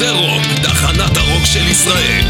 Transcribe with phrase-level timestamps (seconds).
[0.00, 2.24] זה רוק, תחנת הרוק של ישראל.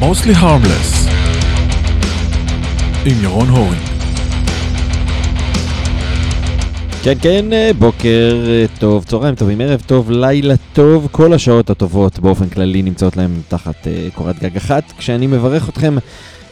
[0.00, 1.10] Mostly Harmless
[3.06, 3.82] עם ירון הורינג
[7.02, 12.18] כן, כן, אה, בוקר אה, טוב, צהריים טובים, ערב טוב, לילה טוב, כל השעות הטובות
[12.18, 14.92] באופן כללי נמצאות להם תחת uh, קורת גג אחת.
[14.98, 15.94] כשאני מברך אתכם,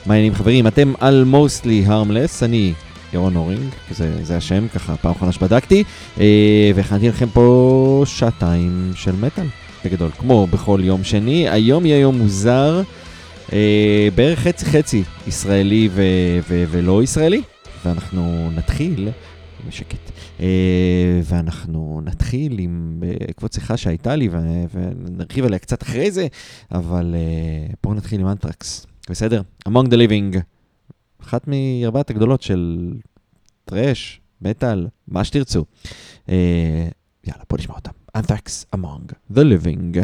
[0.06, 0.66] מה העניינים חברים?
[0.66, 2.72] אתם על mostly harmless, אני
[3.12, 5.84] ירון הורינג, זה, זה השם, ככה פעם אחרונה שבדקתי,
[6.16, 6.20] uh,
[6.74, 9.46] והכנתי לכם פה שעתיים של מטאל,
[9.84, 11.48] בגדול, כמו בכל יום שני.
[11.48, 12.82] היום יהיה יום מוזר,
[13.48, 13.52] uh,
[14.14, 16.02] בערך חצי חצי ישראלי ו-
[16.48, 17.42] ו- ולא ישראלי,
[17.84, 19.08] ואנחנו נתחיל.
[19.68, 20.10] בשקט.
[20.38, 20.42] Uh,
[21.24, 24.28] ואנחנו נתחיל עם בעקבות שיחה שהייתה לי,
[24.72, 26.26] ונרחיב עליה קצת אחרי זה,
[26.72, 29.42] אבל uh, בואו נתחיל עם אנטרקס, בסדר?
[29.68, 30.38] Among the Living,
[31.22, 32.92] אחת מארבעת הגדולות של
[33.64, 35.64] טרש, מטאל, מה שתרצו.
[36.28, 37.90] יאללה, בואו נשמע אותם.
[38.16, 39.98] אנטרקס Among the Living.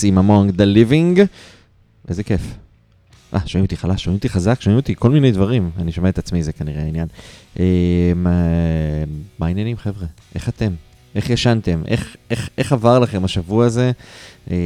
[0.00, 1.26] אנטרקס עם Among the Living.
[2.08, 2.42] איזה כיף.
[3.34, 5.70] אה, שומעים אותי חלש, שומעים אותי חזק, שומעים אותי כל מיני דברים.
[5.78, 7.08] אני שומע את עצמי, זה כנראה העניין.
[7.60, 8.30] אה, מה,
[9.38, 10.06] מה העניינים, חבר'ה?
[10.34, 10.72] איך אתם?
[11.14, 11.82] איך ישנתם?
[11.86, 13.92] איך, איך, איך עבר לכם השבוע הזה?
[14.50, 14.56] אה,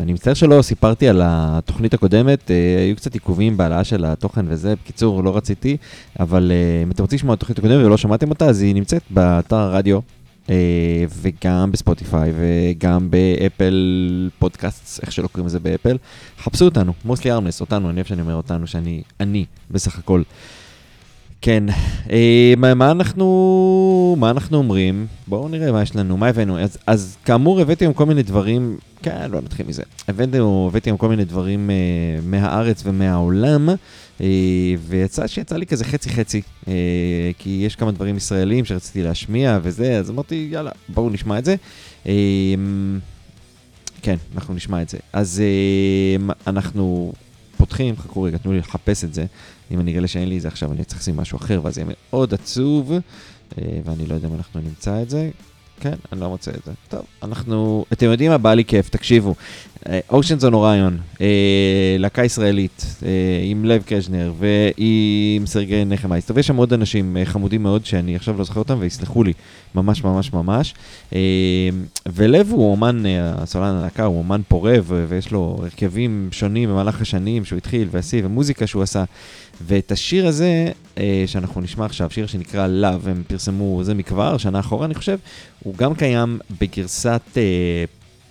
[0.00, 4.74] אני מצטער שלא סיפרתי על התוכנית הקודמת, אה, היו קצת עיכובים בהעלאה של התוכן וזה,
[4.84, 5.76] בקיצור, לא רציתי,
[6.20, 9.02] אבל אה, אם אתם רוצים לשמוע את התוכנית הקודמת ולא שמעתם אותה, אז היא נמצאת
[9.10, 10.00] באתר הרדיו.
[10.50, 15.96] אה, וגם בספוטיפיי וגם באפל פודקאסט, איך שלא קוראים לזה באפל.
[16.38, 20.22] חפשו אותנו, מוסלי ארמלס, אותנו, אני אוהב שאני אומר אותנו, שאני אני בסך הכל.
[21.42, 21.64] כן,
[22.10, 25.06] אה, מה, מה אנחנו מה אנחנו אומרים?
[25.26, 26.58] בואו נראה מה יש לנו, מה הבאנו.
[26.58, 29.82] אז, אז כאמור הבאתי היום כל מיני דברים, כן, לא נתחיל מזה.
[30.08, 31.74] הבאנו, הבאתי היום כל מיני דברים אה,
[32.22, 33.68] מהארץ ומהעולם,
[34.78, 36.72] ויצא שיצא לי כזה חצי חצי, אה,
[37.38, 41.54] כי יש כמה דברים ישראלים שרציתי להשמיע וזה, אז אמרתי, יאללה, בואו נשמע את זה.
[42.06, 42.12] אה,
[44.02, 44.98] כן, אנחנו נשמע את זה.
[45.12, 47.12] אז אה, אנחנו
[47.56, 49.26] פותחים, חכו רגע, תנו לי לחפש את זה.
[49.70, 51.88] אם אני אגלה שאין לי את זה עכשיו, אני צריך לשים משהו אחר, ואז יהיה
[51.88, 55.30] מאוד עצוב, אה, ואני לא יודע אם אנחנו נמצא את זה.
[55.80, 56.72] כן, אני לא מוצא את זה.
[56.88, 57.84] טוב, אנחנו...
[57.92, 58.38] אתם יודעים מה?
[58.38, 59.34] בא לי כיף, תקשיבו.
[60.10, 60.98] אושנס און אוריון,
[61.98, 63.08] להקה ישראלית, אה,
[63.44, 68.38] עם לב קז'נר ועם סרגי נחמייסטר, ויש שם עוד אנשים אה, חמודים מאוד שאני עכשיו
[68.38, 69.32] לא זוכר אותם ויסלחו לי
[69.74, 70.74] ממש ממש ממש.
[71.14, 71.20] אה,
[72.06, 77.44] ולב הוא אומן, אה, הסולן הלהקה הוא אומן פורה ויש לו הרכבים שונים במהלך השנים
[77.44, 79.04] שהוא התחיל ועשי ומוזיקה שהוא עשה.
[79.66, 84.60] ואת השיר הזה אה, שאנחנו נשמע עכשיו, שיר שנקרא Love, הם פרסמו זה מכבר, שנה
[84.60, 85.18] אחורה אני חושב,
[85.62, 87.84] הוא גם קיים בגרסת אה,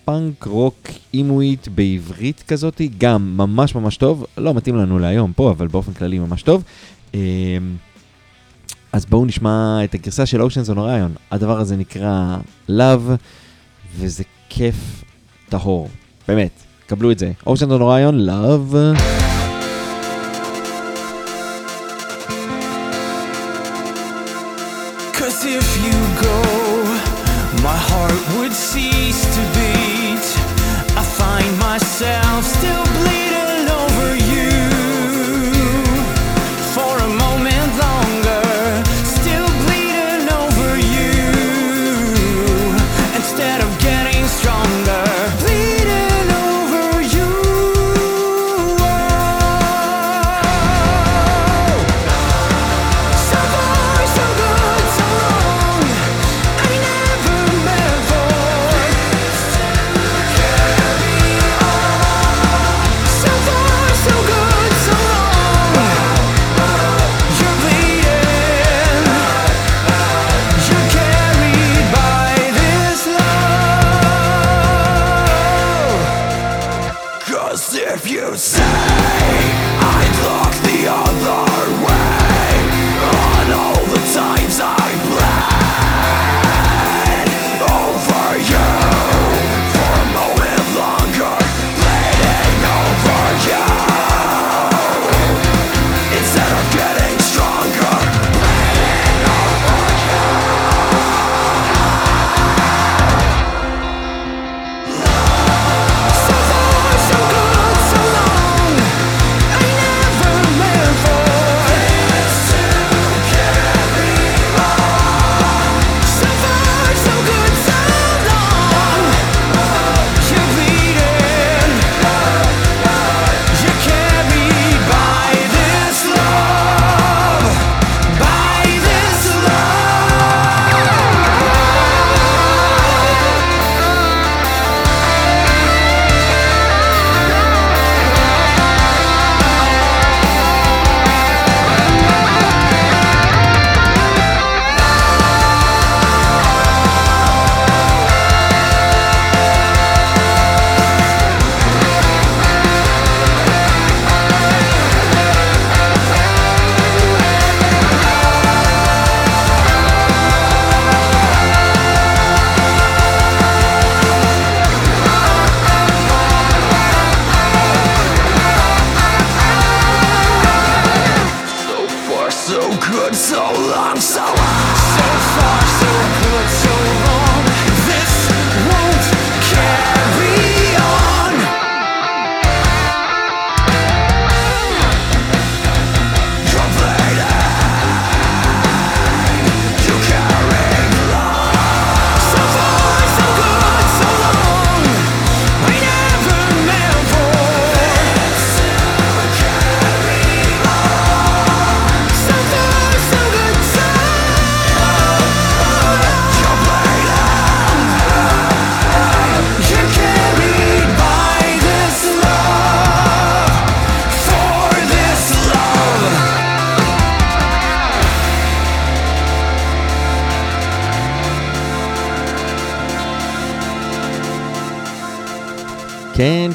[0.06, 0.76] פאנק רוק
[1.14, 6.20] אימואית בעברית כזאת, גם ממש ממש טוב, לא מתאים לנו להיום פה, אבל באופן כללי
[6.20, 6.64] ממש טוב.
[7.16, 7.20] אה,
[8.94, 12.38] אז בואו נשמע את הגרסה של Oceans on Orion, הדבר הזה נקרא
[12.70, 13.12] Love,
[13.98, 15.04] וזה כיף
[15.50, 15.90] טהור,
[16.28, 17.32] באמת, קבלו את זה.
[17.46, 19.19] Oceans on Orion, Love.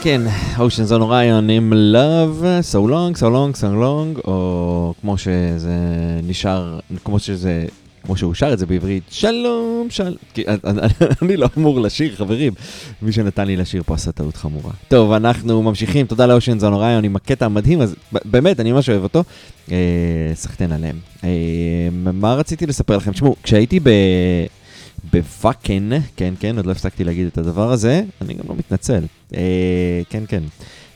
[0.02, 0.22] כן, כן,
[0.56, 5.74] Oceans on Orion עם Love, So Long, So Long, So Long, או כמו שזה
[6.26, 7.64] נשאר, כמו שזה,
[8.02, 10.14] כמו שהוא שר את זה בעברית, שלום, שלום.
[11.22, 12.52] אני- לא אמור לשיר, חברים.
[13.02, 14.72] מי שנתן לי לשיר פה עשה טעות חמורה.
[14.88, 19.02] טוב, אנחנו ממשיכים, תודה ל-Oceans on Orion עם הקטע המדהים הזה, באמת, אני ממש אוהב
[19.02, 19.24] אותו.
[19.72, 19.76] אה,
[20.34, 20.96] סחטיין עליהם.
[21.24, 21.28] אה,
[21.92, 23.12] מה רציתי לספר לכם?
[23.12, 23.88] תשמעו, כשהייתי ב...
[25.12, 29.04] בוואקן, כן, כן, עוד לא הפסקתי להגיד את הדבר הזה, אני גם לא מתנצל.
[29.34, 30.42] אה, כן, כן.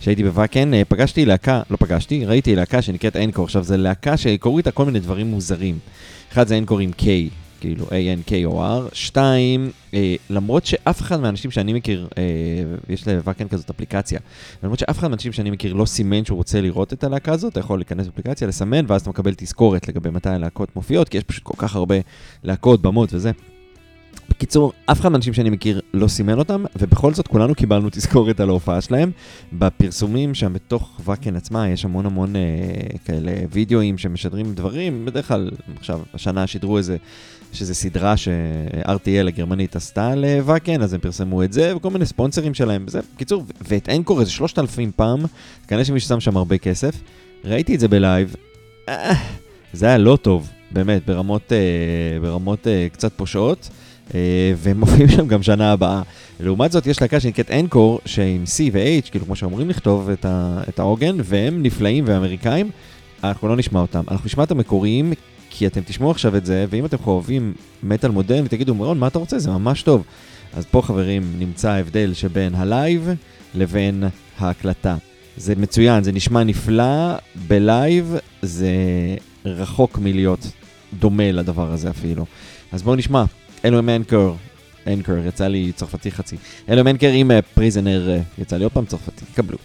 [0.01, 3.45] כשהייתי בוואקן, אה, פגשתי להקה, לא פגשתי, ראיתי להקה שנקראת אנקור.
[3.45, 5.79] עכשיו, זו להקה שקוראו איתה כל מיני דברים מוזרים.
[6.33, 7.05] אחד זה אנקור עם K,
[7.61, 8.95] כאילו A-N-K-O-R.
[8.95, 12.23] שתיים, אה, למרות שאף אחד מהאנשים שאני מכיר, אה,
[12.89, 14.21] יש לוואקן כזאת אפליקציה,
[14.63, 17.61] למרות שאף אחד מהאנשים שאני מכיר לא סימן שהוא רוצה לראות את הלהקה הזאת, אתה
[17.61, 21.43] יכול להיכנס לאפליקציה, לסמן, ואז אתה מקבל תזכורת לגבי מתי הלהקות מופיעות, כי יש פשוט
[21.43, 21.97] כל כך הרבה
[22.45, 23.31] להקות, במות וזה.
[24.31, 28.49] בקיצור, אף אחד מהאנשים שאני מכיר לא סימן אותם, ובכל זאת כולנו קיבלנו תזכורת על
[28.49, 29.11] ההופעה שלהם.
[29.53, 32.41] בפרסומים שם בתוך ואקן עצמה יש המון המון אה,
[33.05, 36.97] כאלה וידאוים שמשדרים דברים, בדרך כלל עכשיו, השנה שידרו איזה,
[37.53, 42.85] שזה סדרה ש-RTL הגרמנית עשתה לוואקן, אז הם פרסמו את זה, וכל מיני ספונסרים שלהם,
[42.87, 45.21] וזה, בקיצור, ואת אנקור איזה 3,000 פעם,
[45.69, 46.95] כנראה שמישהו שם שם הרבה כסף.
[47.45, 48.37] ראיתי את זה בלייב,
[48.89, 49.15] אה,
[49.73, 53.69] זה היה לא טוב, באמת, ברמות, אה, ברמות אה, קצת פושעות.
[54.15, 56.03] אה, והם מופיעים שם גם שנה הבאה.
[56.41, 60.27] לעומת זאת, יש להקה שנקראת Anchor, שעם C ו-H, כאילו כמו שאומרים לכתוב את,
[60.69, 62.71] את העוגן, והם נפלאים ואמריקאים,
[63.25, 64.03] אנחנו לא נשמע אותם.
[64.11, 65.13] אנחנו נשמע את המקוריים,
[65.51, 69.19] כי אתם תשמעו עכשיו את זה, ואם אתם חובבים מטאל מודרני, תגידו, מירון, מה אתה
[69.19, 69.39] רוצה?
[69.39, 70.05] זה ממש טוב.
[70.55, 73.09] אז פה, חברים, נמצא ההבדל שבין הלייב
[73.55, 74.05] לבין
[74.39, 74.97] ההקלטה.
[75.37, 77.15] זה מצוין, זה נשמע נפלא,
[77.49, 78.71] בלייב זה
[79.45, 80.51] רחוק מלהיות
[80.99, 82.27] דומה לדבר הזה אפילו.
[82.73, 83.25] אז בואו נשמע,
[83.65, 84.33] אלו הם Ankor,
[85.27, 86.37] יצא לי צרפתי חצי.
[86.69, 89.59] אלו הם Ankor עם Prisoner, יצא לי עוד פעם צרפתי, קבלו.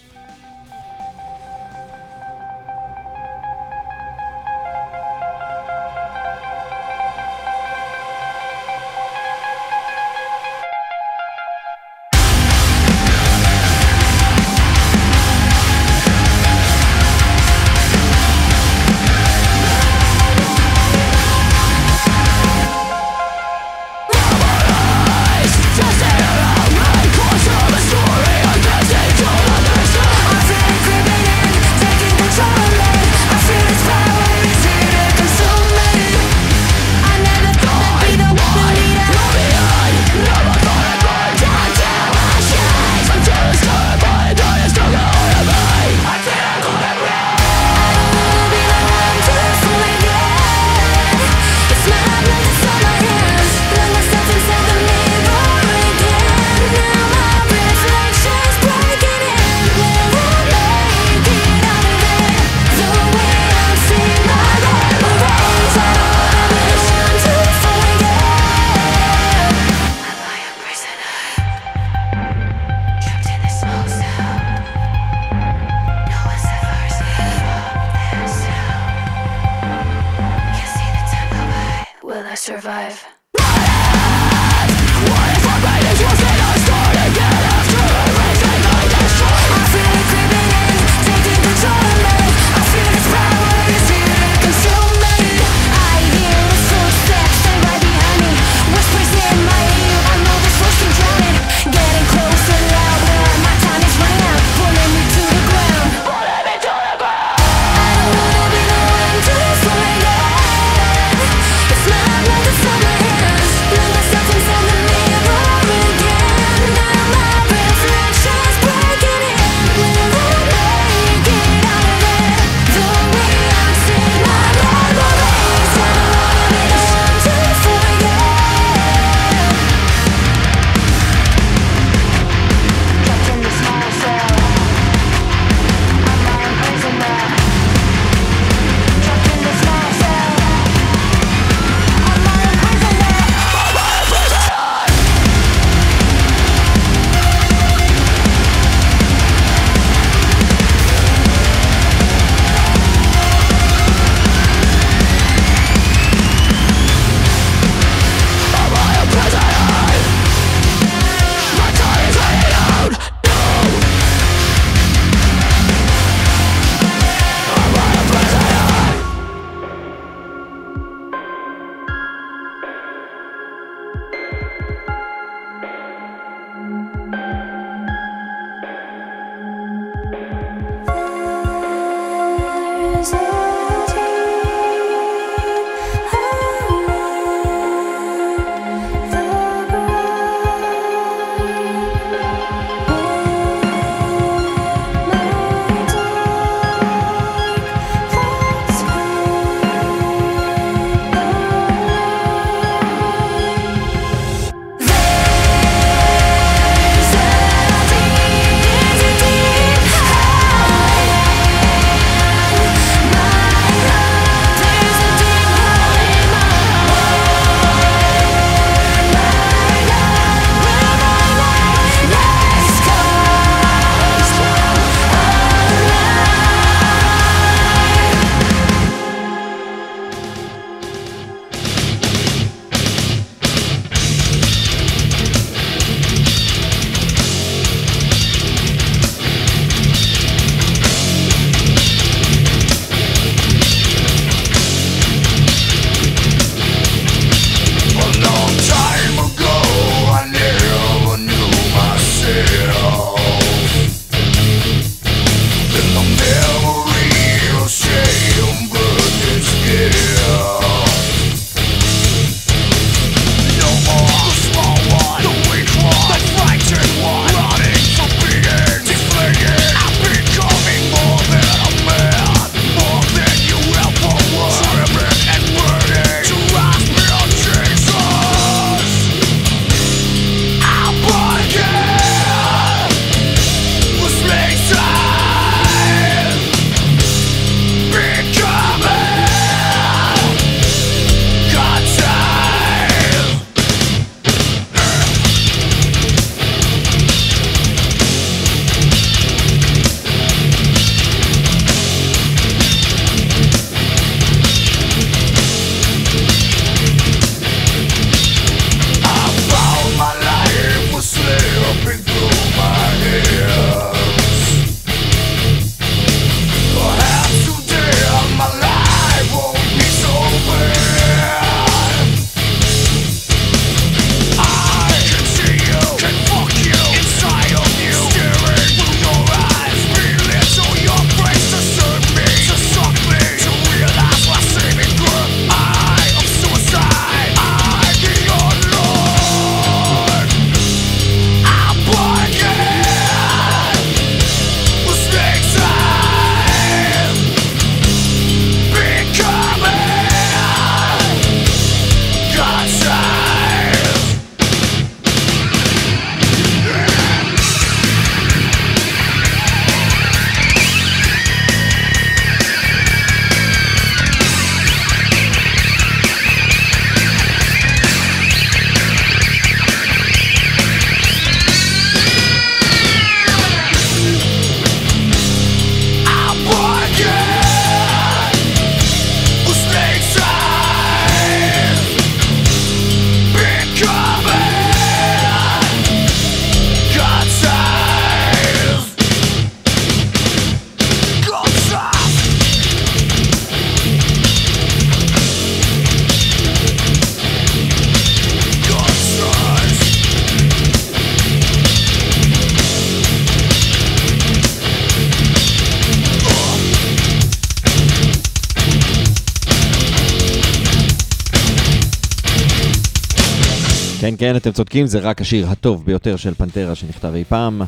[414.33, 417.61] כן, אתם צודקים, זה רק השיר הטוב ביותר של פנטרה שנכתב אי פעם.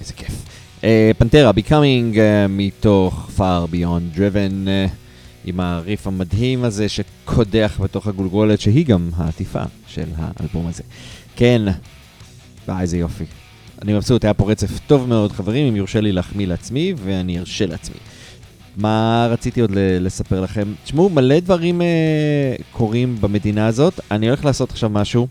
[0.00, 0.32] איזה כיף.
[0.80, 0.84] Uh,
[1.18, 4.90] פנטרה, Becoming uh, מתוך Far Beyond Driven, uh,
[5.44, 10.82] עם הריף המדהים הזה שקודח בתוך הגולגולת, שהיא גם העטיפה של האלבום הזה.
[11.36, 11.62] כן,
[12.68, 13.24] וואי, איזה יופי.
[13.82, 17.66] אני מבסוט, היה פה רצף טוב מאוד, חברים, אם יורשה לי להחמיא לעצמי, ואני ארשה
[17.66, 17.96] לעצמי.
[18.78, 20.72] מה רציתי עוד לספר לכם?
[20.84, 21.86] תשמעו, מלא דברים אה,
[22.72, 24.00] קורים במדינה הזאת.
[24.10, 25.26] אני הולך לעשות עכשיו משהו,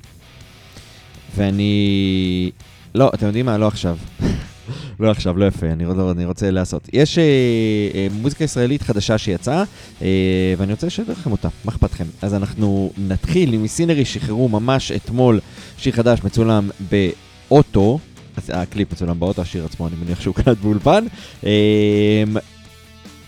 [1.36, 2.52] ואני...
[2.96, 3.58] לא, אתם יודעים מה?
[3.58, 3.98] לא עכשיו.
[5.00, 6.90] לא עכשיו, לא יפה, אני, לא, אני רוצה לעשות.
[6.94, 7.24] יש אה,
[7.94, 9.64] אה, מוזיקה ישראלית חדשה שיצאה,
[10.02, 12.06] אה, ואני רוצה לשדר לכם אותה, מה אכפת לכם?
[12.22, 15.40] אז אנחנו נתחיל עם סינרי שחררו ממש אתמול
[15.78, 18.00] שיר חדש מצולם באוטו,
[18.50, 21.06] הקליפ מצולם באוטו, השיר עצמו אני מניח שהוא קלט באולפן.
[21.46, 22.24] אה,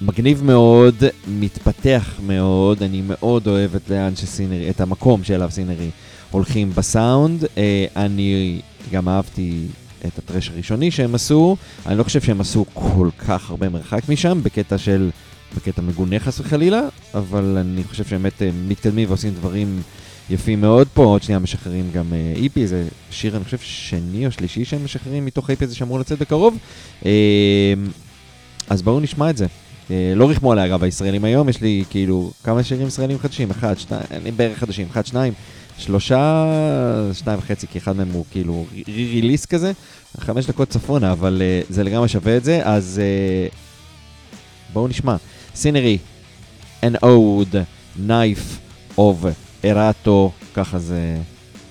[0.01, 0.95] מגניב מאוד,
[1.27, 5.89] מתפתח מאוד, אני מאוד אוהב את לאן שסינרי, את המקום שאליו סינרי
[6.31, 7.45] הולכים בסאונד.
[7.57, 9.67] אה, אני גם אהבתי
[10.05, 14.43] את הטרש הראשוני שהם עשו, אני לא חושב שהם עשו כל כך הרבה מרחק משם,
[14.43, 15.09] בקטע של
[15.55, 16.81] בקטע מגונה חס וחלילה,
[17.13, 19.81] אבל אני חושב שבאמת אה, מתקדמים ועושים דברים
[20.29, 21.03] יפים מאוד פה.
[21.03, 25.25] עוד שנייה משחררים גם אה, איפי, זה שיר, אני חושב, שני או שלישי שהם משחררים
[25.25, 26.57] מתוך האיפי הזה שאמור לצאת בקרוב.
[28.69, 29.45] אז בואו נשמע את זה.
[29.91, 33.77] אה, לא ריחמו עליי אגב הישראלים היום, יש לי כאילו כמה שירים ישראלים חדשים, אחד,
[33.77, 35.33] שתיים, אני בערך חדשים, אחד, שניים,
[35.77, 36.45] שלושה,
[37.13, 39.71] שניים וחצי, כי אחד מהם הוא כאילו רי-ריליס כזה,
[40.17, 43.47] חמש דקות צפונה, אבל אה, זה לגמרי שווה את זה, אז אה,
[44.73, 45.15] בואו נשמע.
[45.55, 45.97] סינרי,
[46.85, 47.55] an ode,
[48.07, 48.59] knife
[48.97, 49.25] of
[49.63, 51.17] erato, ככה זה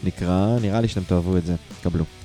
[0.05, 2.18] נקרא, נראה לי שאתם תאהבו את זה, קבלו.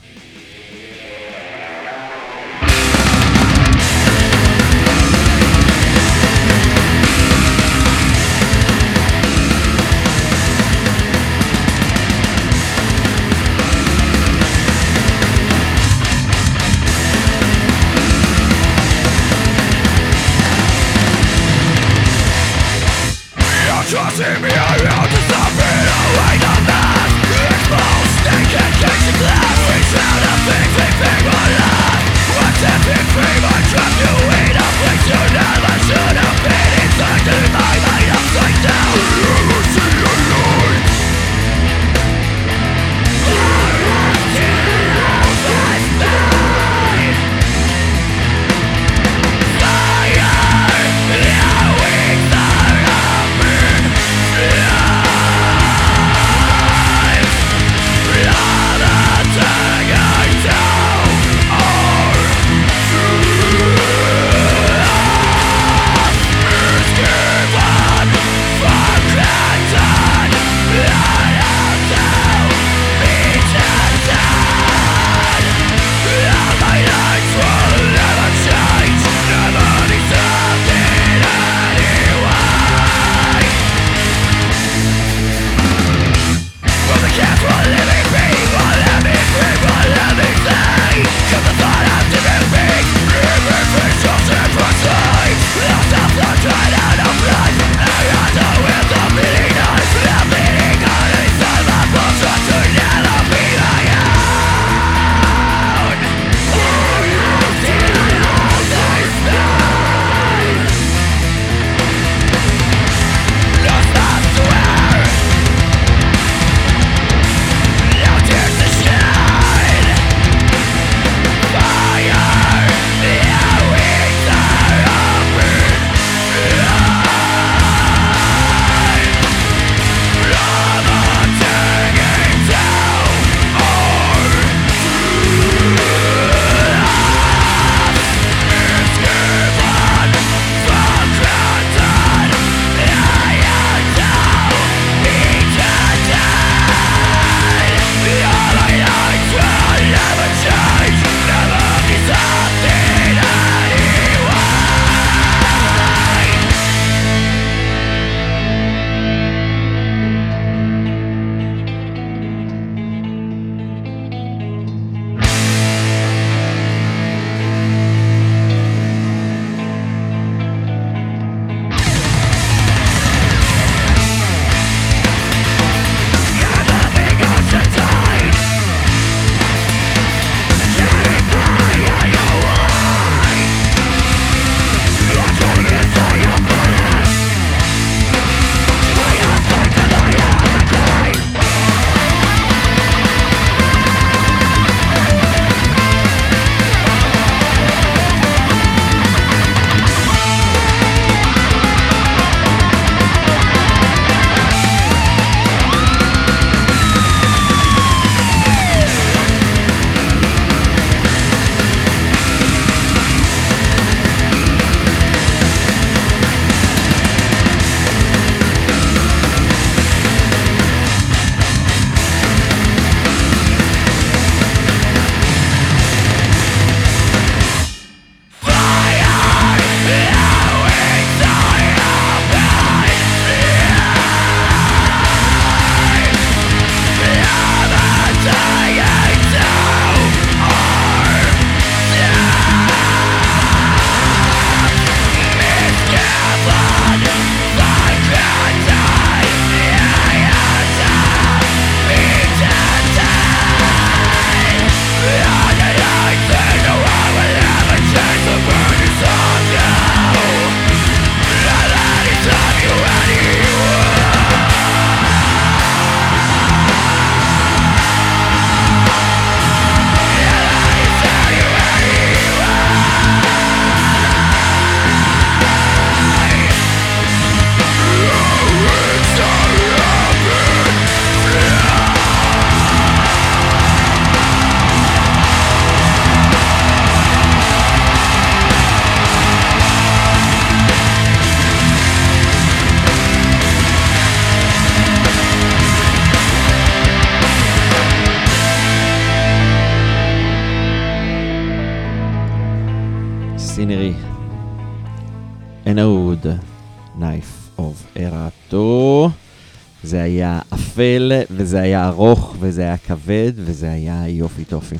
[310.83, 314.75] אפל, וזה היה ארוך, וזה היה כבד, וזה היה יופי טופי.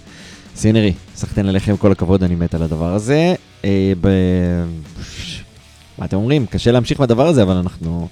[0.55, 3.35] סינרי, סחטיין עליכם, כל הכבוד, אני מת על הדבר הזה.
[3.65, 4.07] אה, ב...
[5.97, 6.45] מה אתם אומרים?
[6.45, 8.07] קשה להמשיך בדבר הזה, אבל אנחנו,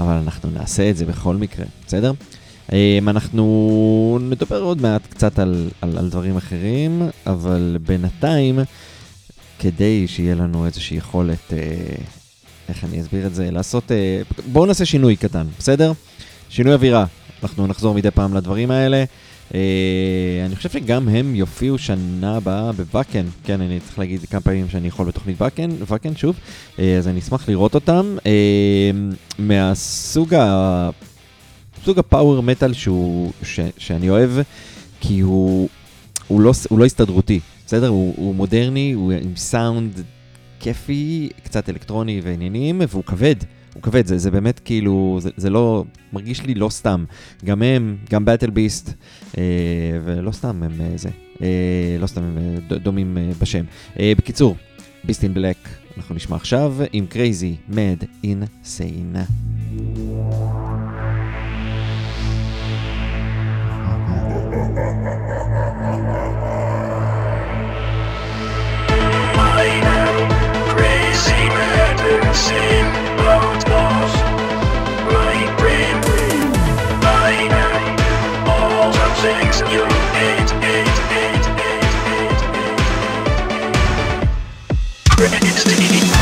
[0.00, 2.12] אבל אנחנו נעשה את זה בכל מקרה, בסדר?
[2.72, 8.58] אה, אנחנו נדבר עוד מעט קצת על, על, על דברים אחרים, אבל בינתיים,
[9.58, 11.58] כדי שיהיה לנו איזושהי יכולת, אה,
[12.68, 14.22] איך אני אסביר את זה, לעשות, אה,
[14.52, 15.92] בואו נעשה שינוי קטן, בסדר?
[16.48, 17.04] שינוי אווירה,
[17.42, 19.04] אנחנו נחזור מדי פעם לדברים האלה.
[19.54, 24.68] אה, אני חושב שגם הם יופיעו שנה הבאה בוואקן, כן, אני צריך להגיד כמה פעמים
[24.68, 26.36] שאני יכול בתוכנית וואקן, וואקן שוב,
[26.78, 28.16] אה, אז אני אשמח לראות אותם.
[28.26, 28.90] אה,
[29.38, 30.90] מהסוג ה...
[31.84, 34.30] סוג הפאוור מטאל שהוא, ש, שאני אוהב,
[35.00, 35.68] כי הוא,
[36.28, 37.88] הוא, לא, הוא לא הסתדרותי, בסדר?
[37.88, 40.02] הוא, הוא מודרני, הוא עם סאונד
[40.60, 43.36] כיפי, קצת אלקטרוני ועניינים, והוא כבד.
[43.80, 47.04] הוא כבד, זה, זה באמת כאילו, זה, זה לא, מרגיש לי לא סתם.
[47.44, 48.92] גם הם, גם Battle Beast,
[49.38, 49.42] אה,
[50.04, 51.08] ולא סתם הם אה, זה,
[51.42, 53.64] אה, לא סתם הם אה, דומים אה, בשם.
[54.00, 54.56] אה, בקיצור,
[55.04, 55.56] Beast in Black,
[55.96, 59.16] אנחנו נשמע עכשיו עם Crazy, Mad, Insane.
[70.76, 72.69] Crazy mad
[85.20, 86.19] Reggae City.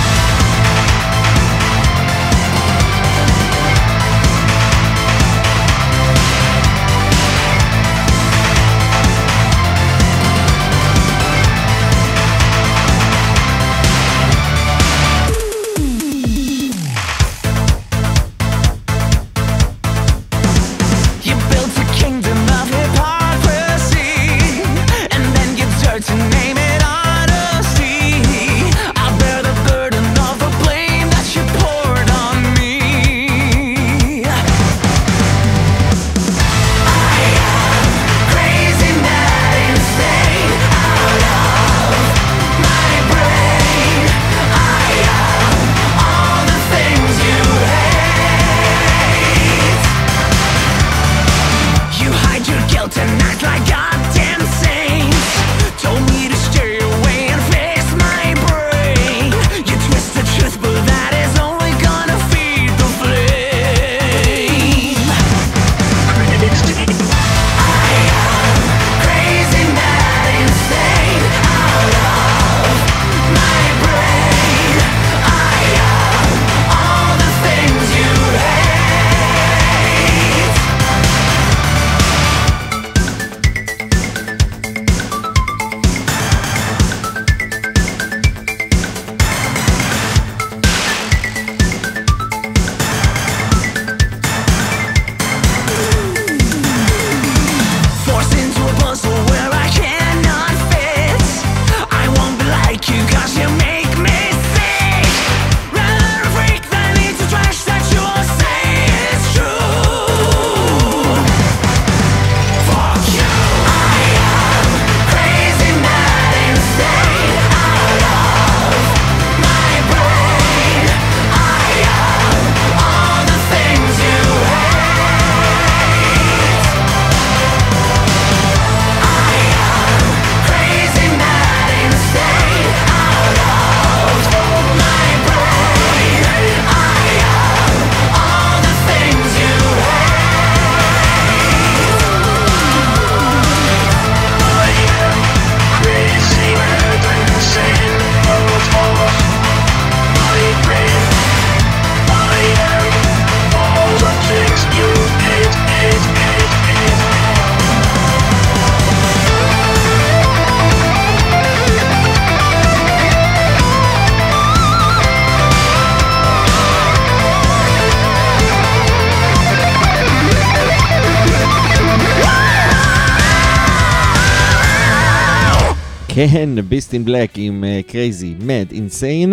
[176.18, 179.33] כן, Beast in Black עם Crazy, Mad, Insane,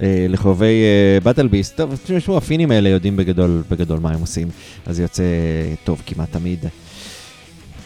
[0.00, 0.82] לחובבי
[1.22, 1.76] Battle Beast.
[1.76, 4.48] טוב, תשמעו, הפינים האלה יודעים בגדול, בגדול מה הם עושים,
[4.86, 5.22] אז יוצא
[5.84, 6.64] טוב כמעט תמיד.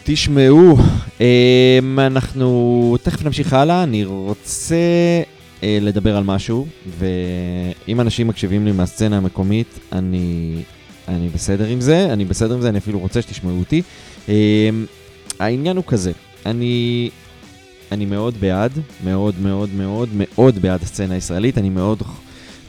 [0.03, 0.77] תשמעו,
[1.19, 4.75] אמ, אנחנו תכף נמשיך הלאה, אני רוצה
[5.63, 6.67] אה, לדבר על משהו,
[6.99, 10.55] ואם אנשים מקשיבים לי מהסצנה המקומית, אני,
[11.07, 13.81] אני בסדר עם זה, אני בסדר עם זה, אני אפילו רוצה שתשמעו אותי.
[14.29, 14.69] אה,
[15.39, 16.11] העניין הוא כזה,
[16.45, 17.09] אני,
[17.91, 18.71] אני מאוד בעד,
[19.03, 22.03] מאוד מאוד מאוד מאוד בעד הסצנה הישראלית, אני מאוד,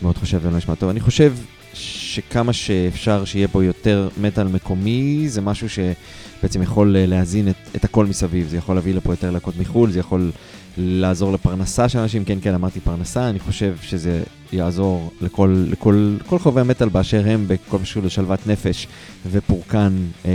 [0.02, 1.34] מאוד חושב, זה לא נשמע טוב, אני חושב
[1.74, 7.84] שכמה שאפשר שיהיה פה יותר מטאל מקומי, זה משהו שבעצם יכול אה, להזין את, את
[7.84, 10.30] הכל מסביב, זה יכול להביא לפה יותר להקות מחו"ל, זה יכול
[10.78, 16.38] לעזור לפרנסה של אנשים, כן, כן, אמרתי פרנסה, אני חושב שזה יעזור לכל, לכל, לכל
[16.38, 18.86] חובבי המטאל באשר הם, בכל שקשור לשלוות נפש
[19.30, 19.92] ופורקן
[20.26, 20.30] אה,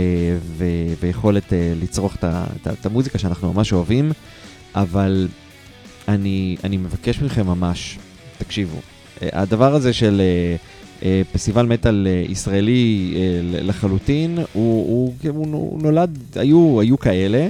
[0.56, 0.64] ו,
[1.00, 2.16] ויכולת אה, לצרוך
[2.66, 4.12] את המוזיקה שאנחנו ממש אוהבים,
[4.74, 5.28] אבל
[6.08, 7.98] אני, אני מבקש מכם ממש,
[8.38, 8.78] תקשיבו,
[9.22, 10.56] אה, הדבר הזה של אה,
[11.02, 17.48] אה, פסטיבל מטאל ישראלי לחלוטין, הוא, הוא, הוא, הוא נולד, היו, היו כאלה.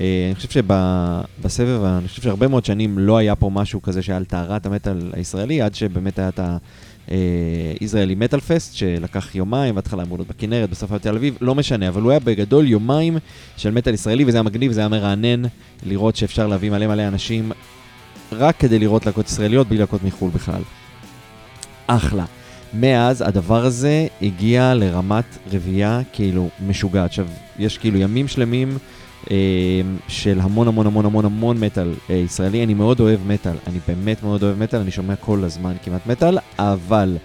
[0.00, 4.24] אני חושב שבסבב, אני חושב שהרבה מאוד שנים לא היה פה משהו כזה שהיה על
[4.24, 6.40] טהרת המטאל הישראלי, עד שבאמת היה את
[7.80, 11.88] הישראלי מטאל פסט, שלקח יומיים, בהתחלה אמור להיות בכנרת, בסוף היה בתל אביב, לא משנה,
[11.88, 13.18] אבל הוא היה בגדול יומיים
[13.56, 15.42] של מטאל ישראלי, וזה היה מגניב, זה היה מרענן
[15.86, 17.52] לראות שאפשר להביא מלא מלא אנשים
[18.32, 20.62] רק כדי לראות להקות ישראליות, בלי להקות מחו"ל בכלל.
[21.86, 22.24] אחלה.
[22.74, 27.04] מאז הדבר הזה הגיע לרמת רביעייה כאילו משוגעת.
[27.04, 27.26] עכשיו,
[27.58, 28.78] יש כאילו ימים שלמים
[30.08, 32.64] של המון המון המון המון המון מטאל אה, ישראלי.
[32.64, 36.38] אני מאוד אוהב מטאל, אני באמת מאוד אוהב מטאל, אני שומע כל הזמן כמעט מטאל,
[36.58, 37.16] אבל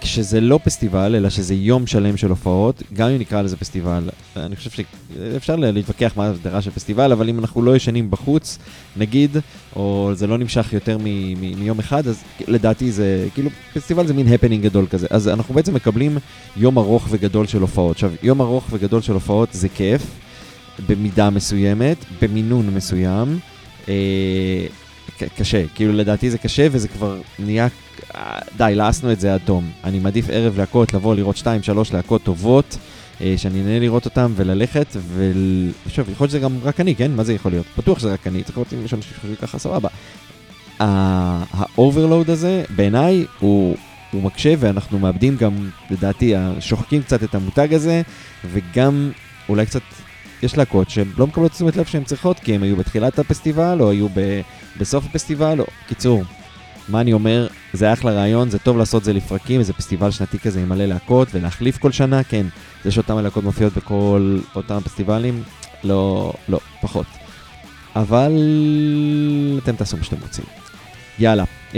[0.00, 4.56] כשזה לא פסטיבל, אלא שזה יום שלם של הופעות, גם אם נקרא לזה פסטיבל, אני
[4.56, 8.58] חושב שאפשר להתווכח מה ההגדרה של פסטיבל, אבל אם אנחנו לא ישנים בחוץ,
[8.96, 9.36] נגיד,
[9.76, 14.14] או זה לא נמשך יותר מ- מ- מיום אחד, אז לדעתי זה, כאילו, פסטיבל זה
[14.14, 15.06] מין הפנינג גדול כזה.
[15.10, 16.18] אז אנחנו בעצם מקבלים
[16.56, 17.96] יום ארוך וגדול של הופעות.
[17.96, 20.02] עכשיו, יום ארוך וגדול של הופעות זה כיף,
[20.86, 23.38] במידה מסוימת, במינון מסוים.
[23.88, 24.66] אה,
[25.38, 27.68] קשה, כאילו לדעתי זה קשה וזה כבר נהיה,
[28.14, 29.70] אה, די, לעסנו את זה עד תום.
[29.84, 32.78] אני מעדיף ערב להקות, לבוא לראות שתיים, שלוש להקות טובות,
[33.20, 34.86] אה, שאני נהנה לראות אותם וללכת,
[35.86, 37.12] ושוב, יכול להיות שזה גם רק אני, כן?
[37.12, 37.66] מה זה יכול להיות?
[37.78, 39.88] בטוח שזה רק אני, צריך לראות אם יש אנשים שחושבים ככה, סבבה.
[40.78, 43.76] ה overload הזה, בעיניי, הוא,
[44.10, 48.02] הוא מקשה, ואנחנו מאבדים גם, לדעתי, שוחקים קצת את המותג הזה,
[48.52, 49.10] וגם
[49.48, 49.82] אולי קצת,
[50.42, 53.90] יש להקות שהן לא מקבלות תשומת לב שהן צריכות, כי הן היו בתחילת הפסטיבל, או
[53.90, 54.40] היו ב,
[54.80, 55.64] בסוף הפסטיבל, או...
[55.88, 56.22] קיצור,
[56.88, 60.60] מה אני אומר, זה אחלה רעיון, זה טוב לעשות זה לפרקים, איזה פסטיבל שנתי כזה
[60.60, 62.46] עם מלא להקות, ולהחליף כל שנה, כן,
[62.84, 65.42] זה שאותן הלהקות מופיעות בכל אותם פסטיבלים,
[65.84, 67.06] לא, לא, פחות.
[67.96, 68.32] אבל
[69.62, 70.44] אתם תעשו מה שאתם רוצים.
[71.18, 71.44] יאללה.
[71.72, 71.76] Um,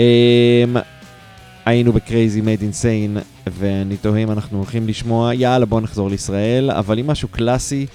[1.65, 6.71] היינו ב Crazy, Mad, Insane, ואני תוהה אם אנחנו הולכים לשמוע, יאללה בואו נחזור לישראל,
[6.71, 7.87] אבל עם משהו קלאסי,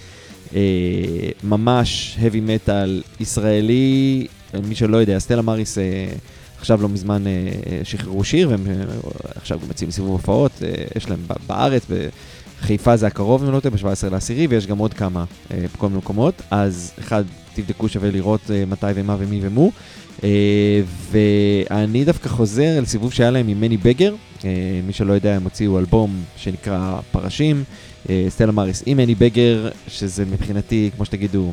[1.43, 4.27] ממש heavy metal ישראלי,
[4.63, 5.83] מי שלא יודע, סטלה מריס אה,
[6.59, 8.73] עכשיו לא מזמן אה, אה, שחררו שיר, והם אה,
[9.35, 11.85] עכשיו גם מציעים סיבוב הופעות, אה, יש להם בארץ,
[12.61, 15.97] בחיפה זה הקרוב, אם לא טועה, ב-17 לעשירי, ויש גם עוד כמה אה, בכל מיני
[15.97, 17.23] מקומות, אז אחד,
[17.53, 19.71] תבדקו שווה לראות אה, מתי ומה ומי ומו.
[20.23, 20.81] אה,
[21.11, 24.49] ואני דווקא חוזר אל סיבוב שהיה להם עם מני בגר, אה,
[24.87, 27.88] מי שלא יודע, הם הוציאו אלבום שנקרא פרשים, אה,
[28.29, 31.51] סטלה מאריס עם מני בגר, שזה מבחינתי, כמו שתגידו,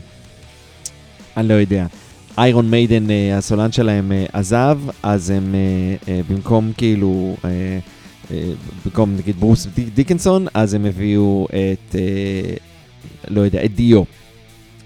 [1.37, 1.87] אני לא יודע.
[2.39, 5.61] איירון מיידן, אה, הסולן שלהם אה, עזב, אז הם אה,
[6.15, 7.51] אה, במקום כאילו, אה,
[8.31, 8.43] אה,
[8.85, 12.55] במקום נגיד ברוס די- דיקנסון, אז הם הביאו את, אה,
[13.29, 14.03] לא יודע, את דיו.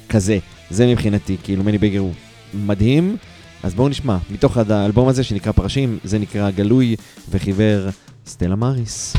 [0.09, 0.39] כזה.
[0.71, 2.13] זה מבחינתי, כאילו מני בגר הוא
[2.55, 3.17] מדהים.
[3.63, 6.97] אז בואו נשמע, מתוך האלבום הזה שנקרא פרשים, זה נקרא גלוי
[7.31, 7.89] וחיוור
[8.27, 9.17] סטלה מאריס.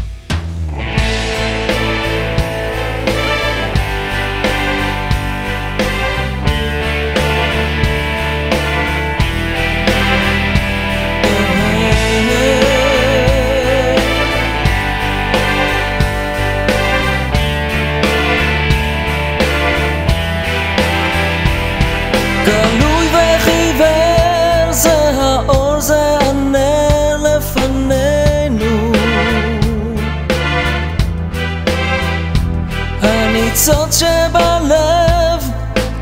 [33.62, 35.52] הניצוץ שבלב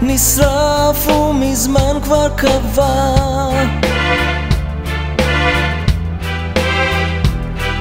[0.01, 3.14] נשרף ומזמן כבר קבע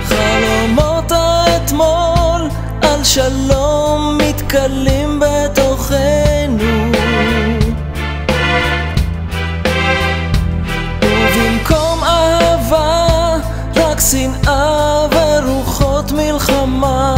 [0.04, 2.48] חלומות האתמול
[2.82, 6.92] על שלום מתכלים בתוכנו
[11.02, 13.06] ובמקום אהבה,
[13.76, 17.17] רק שנאה ורוחות מלחמה.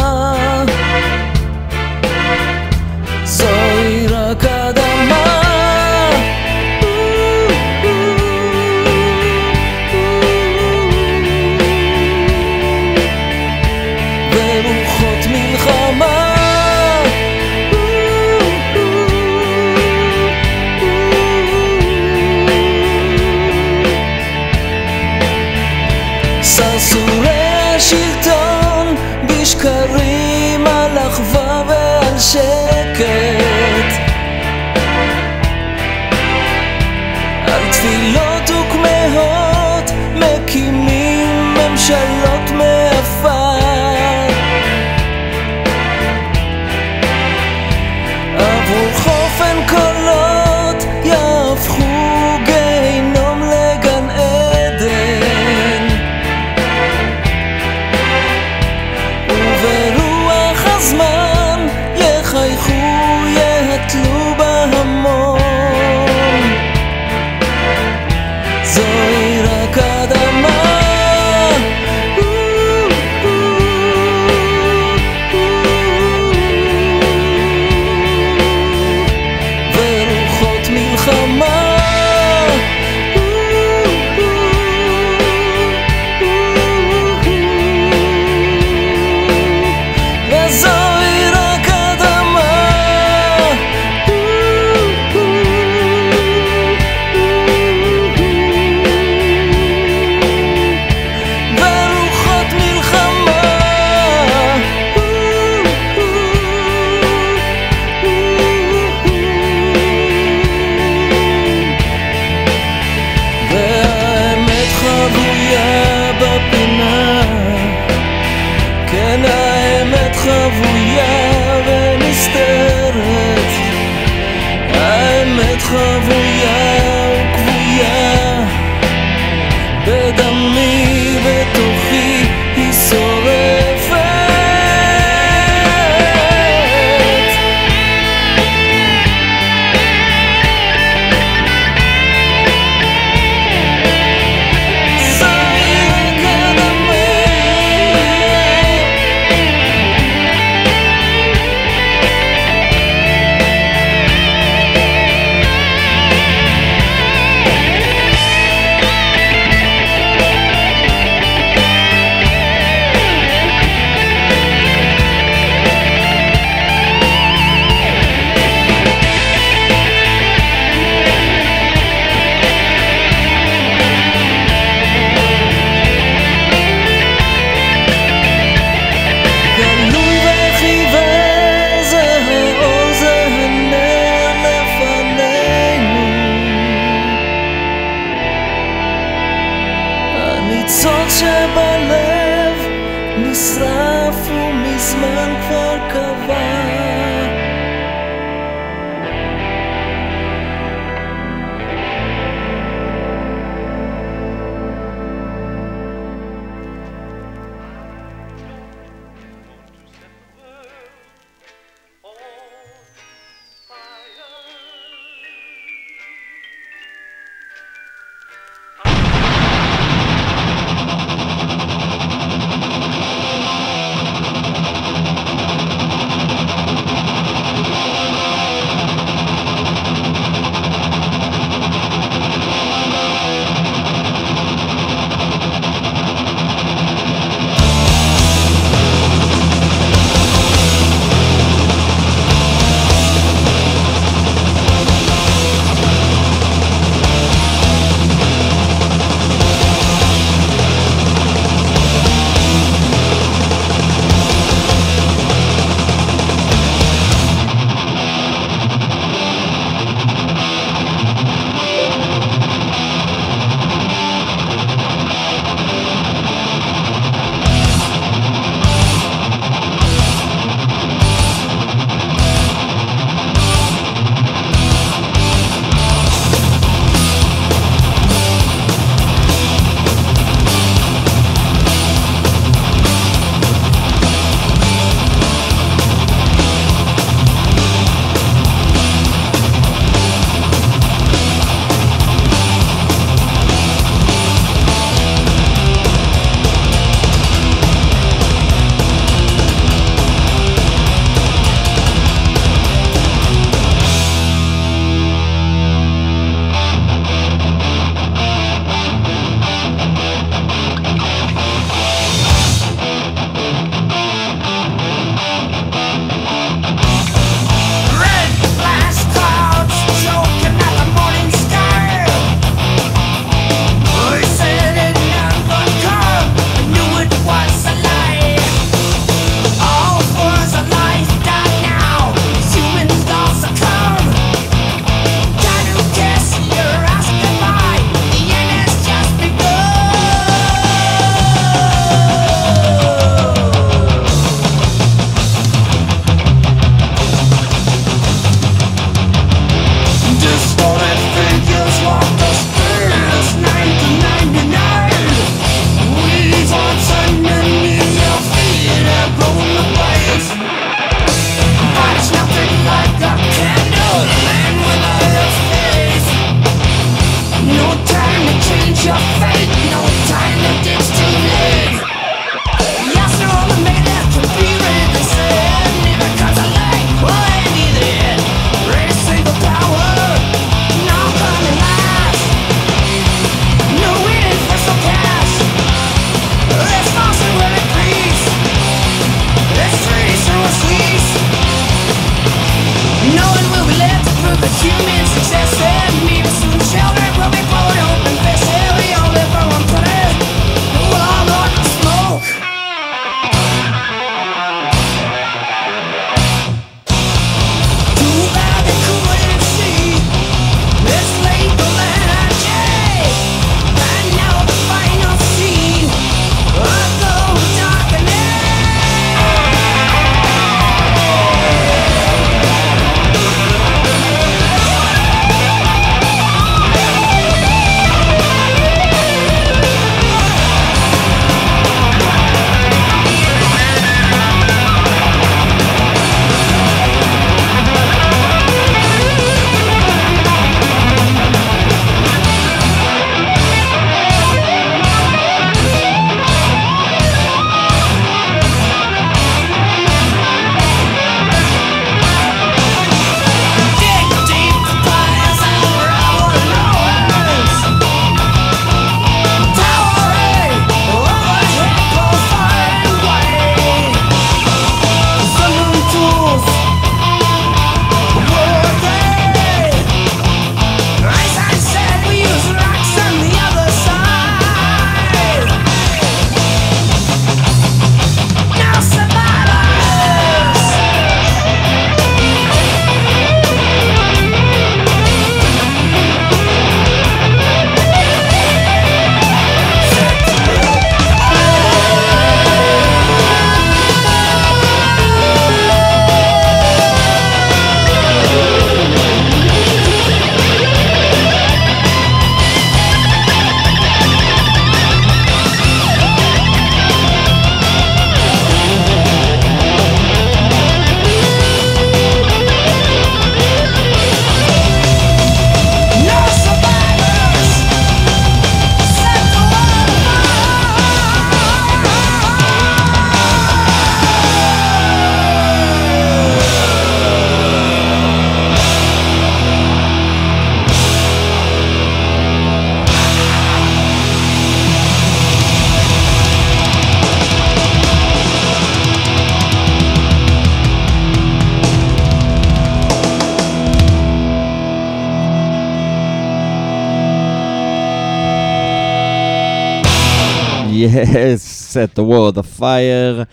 [551.73, 553.25] Set the world of fire.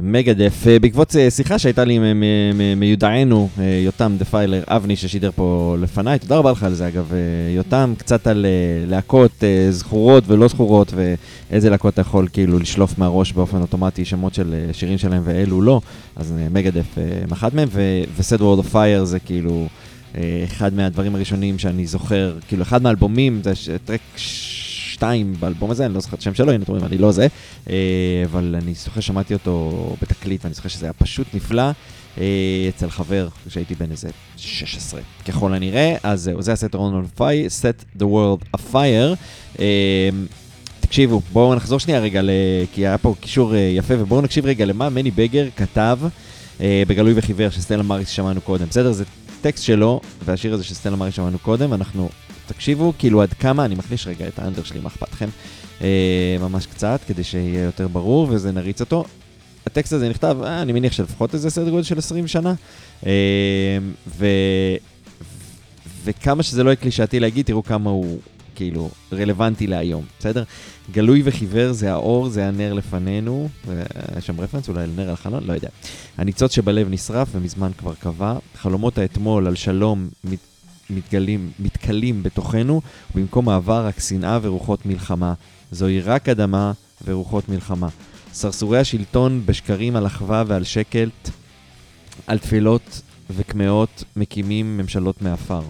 [0.00, 2.12] מגדף, אה, בעקבות אה, שיחה שהייתה לי אה,
[2.76, 3.48] מיודענו,
[3.84, 7.12] יותם דפיילר, אבני ששידר פה לפניי, תודה רבה לך על זה אגב,
[7.56, 8.46] יותם, קצת על
[8.86, 14.54] להקות זכורות ולא זכורות, ואיזה להקות אתה יכול כאילו לשלוף מהראש באופן אוטומטי שמות של
[14.72, 15.80] שירים שלהם ואלו לא,
[16.16, 17.02] אז מגדף אה,
[17.32, 19.66] אחד מהם, ו- ו-Set World of Fire זה כאילו
[20.44, 24.00] אחד מהדברים הראשונים שאני זוכר, כאילו אחד מהאלבומים, זה טרק
[25.02, 27.26] שתיים באלבום הזה, אני לא זוכר את השם שלו, הנה אתם רואים, אני לא זה,
[27.70, 27.74] אה,
[28.24, 31.62] אבל אני זוכר שמעתי אותו בתקליט, ואני זוכר שזה היה פשוט נפלא.
[32.18, 32.24] אה,
[32.68, 37.20] אצל חבר, כשהייתי בן איזה 16, ככל הנראה, אז זהו, זה הסט רון fire,
[37.62, 39.16] set the world a fire.
[39.58, 40.08] אה,
[40.80, 42.30] תקשיבו, בואו נחזור שנייה רגע, ל...
[42.74, 45.98] כי היה פה קישור יפה, ובואו נקשיב רגע למה מני בגר כתב
[46.60, 48.92] בגלוי וחיוור של סטלה מריס ששמענו קודם, בסדר?
[48.92, 49.04] זה
[49.40, 52.08] טקסט שלו, והשיר הזה של סטלה מריס שמענו קודם, ואנחנו,
[52.46, 55.28] תקשיבו, כאילו עד כמה, אני מחליש רגע את האנדר שלי, מה אכפת לכם?
[55.82, 59.04] אה, ממש קצת, כדי שיהיה יותר ברור, וזה נריץ אותו.
[59.66, 62.54] הטקסט הזה נכתב, אה, אני מניח שלפחות איזה סדר גודל של 20 שנה.
[63.06, 64.26] אה, ו...
[66.04, 68.18] וכמה שזה לא יהיה קלישאתי להגיד, תראו כמה הוא
[68.54, 70.44] כאילו רלוונטי להיום, בסדר?
[70.92, 73.48] גלוי וחיוור זה האור, זה הנר לפנינו,
[74.18, 75.68] יש שם רפרנס אולי לנר על חלון, לא יודע.
[76.18, 80.38] הניצוץ שבלב נשרף ומזמן כבר קבע, חלומות האתמול על שלום מת,
[80.90, 82.80] מתגלים, מתכלים בתוכנו,
[83.14, 85.34] ובמקום העבר רק שנאה ורוחות מלחמה.
[85.70, 86.72] זוהי רק אדמה
[87.04, 87.88] ורוחות מלחמה.
[88.32, 91.30] סרסורי השלטון בשקרים על אחווה ועל שקט,
[92.26, 95.62] על תפילות וכמהות מקימים ממשלות מעפר.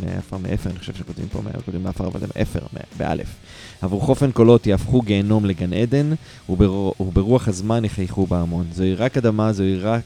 [0.00, 2.60] מעפר מאפר, אני חושב שכותבים פה, כותבים מעפר, אבל זה מאפר,
[2.96, 3.34] באלף.
[3.82, 6.12] עבור חופן קולות יהפכו גיהנום לגן עדן,
[6.48, 6.90] ובר...
[7.00, 8.66] וברוח הזמן יחייכו בהמון.
[8.72, 10.04] זוהי רק אדמה, זוהי רק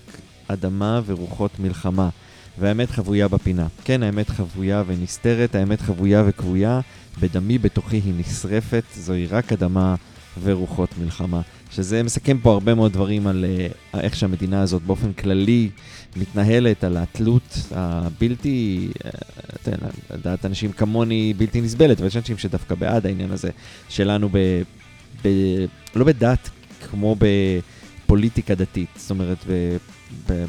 [0.49, 2.09] אדמה ורוחות מלחמה.
[2.59, 3.67] והאמת חבויה בפינה.
[3.85, 6.81] כן, האמת חבויה ונסתרת, האמת חבויה וכבויה,
[7.21, 9.95] בדמי בתוכי היא נשרפת, זוהי רק אדמה
[10.43, 11.41] ורוחות מלחמה.
[11.71, 13.45] שזה מסכם פה הרבה מאוד דברים על
[13.95, 15.71] uh, איך שהמדינה הזאת באופן כללי
[16.17, 19.09] מתנהלת, על התלות הבלתי, uh,
[19.67, 23.51] יודע, לדעת אנשים כמוני בלתי נסבלת, ויש אנשים שדווקא בעד העניין הזה
[23.89, 24.39] שלנו, ב,
[25.25, 25.29] ב,
[25.95, 26.51] לא בדת,
[26.91, 28.89] כמו בפוליטיקה דתית.
[28.97, 29.77] זאת אומרת, ב,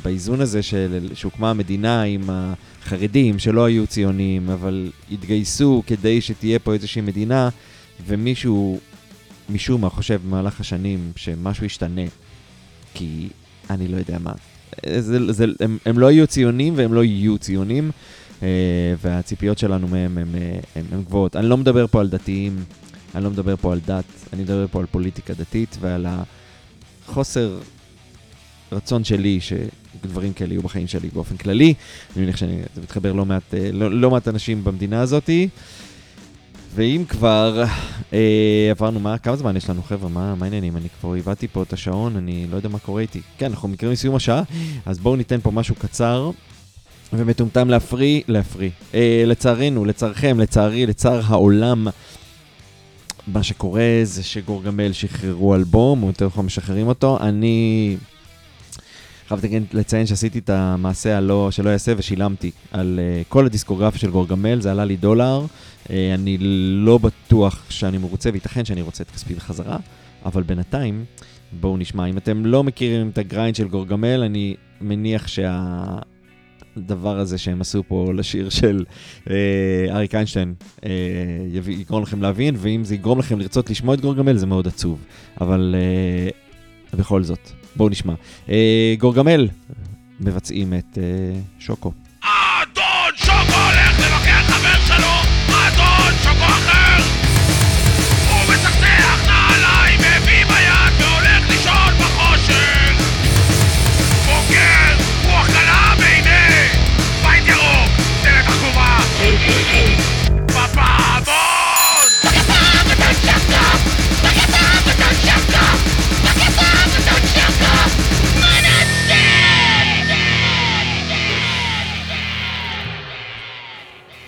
[0.03, 6.73] באיזון הזה של, שהוקמה המדינה עם החרדים, שלא היו ציונים, אבל התגייסו כדי שתהיה פה
[6.73, 7.49] איזושהי מדינה,
[8.07, 8.79] ומישהו
[9.49, 12.01] משום מה חושב במהלך השנים שמשהו ישתנה,
[12.93, 13.29] כי
[13.69, 14.33] אני לא יודע מה.
[14.99, 17.91] זה, זה, הם, הם לא יהיו ציונים והם לא יהיו ציונים,
[18.43, 18.47] אה,
[19.01, 20.35] והציפיות שלנו מהם הם,
[20.75, 21.35] אה, גבוהות.
[21.35, 22.63] אני לא מדבר פה על דתיים,
[23.15, 26.05] אני לא מדבר פה על דת, אני מדבר פה על פוליטיקה דתית ועל
[27.05, 27.59] החוסר
[28.71, 31.73] רצון שלי שדברים כאלה יהיו בחיים שלי באופן כללי.
[32.15, 35.49] אני מניח שזה מתחבר לא מעט, אה, לא, לא מעט אנשים במדינה הזאתי.
[36.75, 37.63] ואם כבר
[38.13, 40.09] אה, עברנו, מה, כמה זמן יש לנו חבר'ה?
[40.09, 40.77] מה, העניינים?
[40.77, 43.21] אני כבר איבדתי פה את השעון, אני לא יודע מה קורה איתי.
[43.37, 44.43] כן, אנחנו מכירים מסיום השעה,
[44.85, 46.31] אז בואו ניתן פה משהו קצר
[47.13, 48.69] ומטומטם להפריא, להפריא.
[48.93, 51.87] אה, לצערנו, לצערכם, לצערי, לצער העולם,
[53.27, 57.17] מה שקורה זה שגורגמל שחררו אלבום, או יותר נכון משחררים אותו.
[57.21, 57.97] אני
[59.29, 59.41] חייב
[59.73, 64.71] לציין שעשיתי את המעשה הלא, שלא יעשה ושילמתי על uh, כל הדיסקוגרפיה של גורגמל, זה
[64.71, 65.45] עלה לי דולר.
[65.85, 66.37] Uh, אני
[66.85, 69.77] לא בטוח שאני מרוצה, וייתכן שאני רוצה את כספי בחזרה,
[70.25, 71.05] אבל בינתיים,
[71.59, 72.05] בואו נשמע.
[72.05, 78.11] אם אתם לא מכירים את הגריינד של גורגמל, אני מניח שהדבר הזה שהם עשו פה
[78.15, 78.85] לשיר של
[79.25, 79.29] uh,
[79.89, 80.53] אריק איינשטיין
[81.53, 85.03] יביא- יגרום לכם להבין, ואם זה יגרום לכם לרצות לשמוע את גורגמל, זה מאוד עצוב.
[85.41, 85.75] אבל
[86.93, 88.13] uh, בכל זאת, בואו נשמע.
[88.49, 89.47] אה, גורגמל
[90.19, 91.91] מבצעים את אה, שוקו.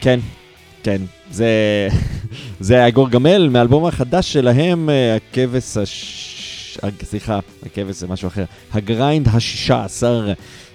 [0.01, 0.19] כן,
[0.83, 1.49] כן, זה,
[2.59, 6.77] זה הגורגמל מהאלבום החדש שלהם, אה, הכבש הש...
[7.03, 8.45] סליחה, הכבש זה משהו אחר.
[8.73, 10.33] הגריינד השישה עשר,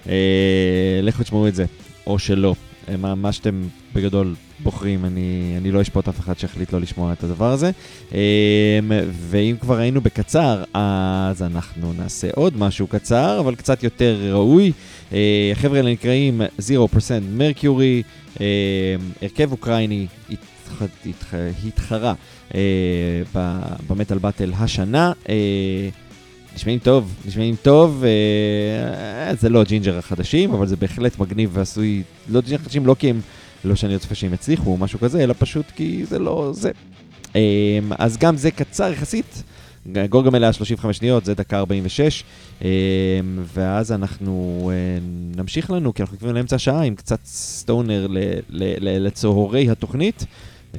[0.09, 1.65] אה, לכו תשמעו את זה,
[2.07, 2.55] או שלא.
[2.89, 3.61] אה, מה, מה שאתם
[3.95, 7.71] בגדול בוחרים, אני, אני לא אשפוט אף אחד שהחליט לא לשמוע את הדבר הזה.
[8.13, 8.79] אה,
[9.11, 14.71] ואם כבר היינו בקצר, אז אנחנו נעשה עוד משהו קצר, אבל קצת יותר ראוי.
[15.13, 16.41] אה, החבר'ה האלה נקראים 0%
[17.31, 18.03] Mercury,
[19.21, 21.33] הרכב אוקראיני, התח- התח-
[21.67, 22.13] התחרה
[22.55, 22.59] אה,
[23.89, 25.11] ב Metal Battle השנה.
[26.57, 32.03] אה, נשמעים טוב, נשמעים טוב, אה, זה לא Jinjer החדשים, אבל זה בהחלט מגניב ועשוי,
[32.29, 33.21] לא Jinjer החדשים, לא כי הם,
[33.65, 36.71] לא שאני צופה שהם יצליחו או משהו כזה, אלא פשוט כי זה לא זה.
[37.35, 37.41] אה,
[37.97, 39.43] אז גם זה קצר יחסית,
[40.09, 42.23] גורגמל היה 35 שניות, זה דקה 46,
[42.61, 42.69] אה,
[43.53, 44.99] ואז אנחנו אה,
[45.41, 48.17] נמשיך לנו, כי אנחנו כבר לאמצע השעה עם קצת סטונר ל-
[48.49, 50.25] ל- ל- לצהרי התוכנית,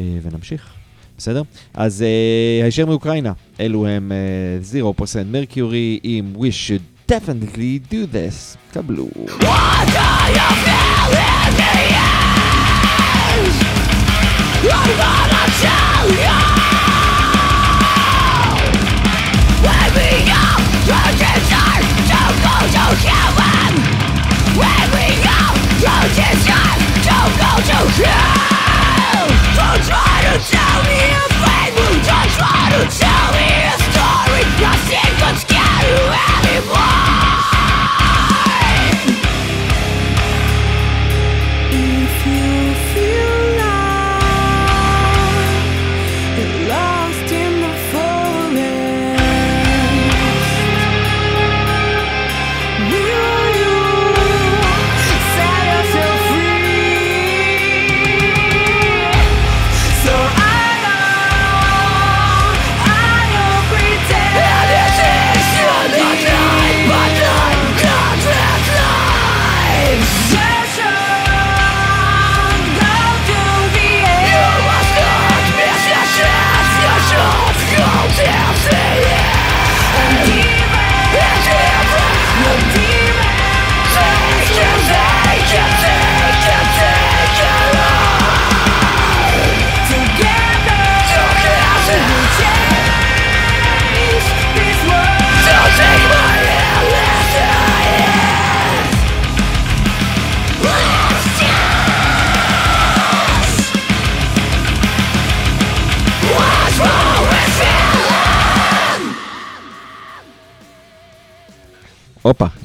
[0.01, 0.78] אה, ונמשיך.
[1.19, 1.43] בסדר?
[1.75, 2.05] אז
[2.61, 4.13] uh, הישר מאוקראינה, אלו הם
[4.95, 8.57] uh, 0% מרקיורי עם We should definitely do this.
[8.73, 9.09] קבלו.
[36.59, 37.08] Everyone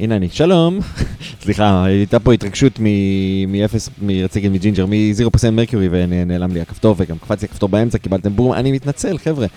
[0.04, 0.30] הנה אני.
[0.32, 0.80] שלום.
[1.44, 3.76] סליחה, הייתה פה התרגשות מ-0,
[4.24, 8.36] רציתי להגיד מ Jinjer, מ-0% Mercury, ונעלם לי הכפתור, וגם קפץ לי הכפתור באמצע, קיבלתם
[8.36, 9.48] בום, אני מתנצל, חבר'ה.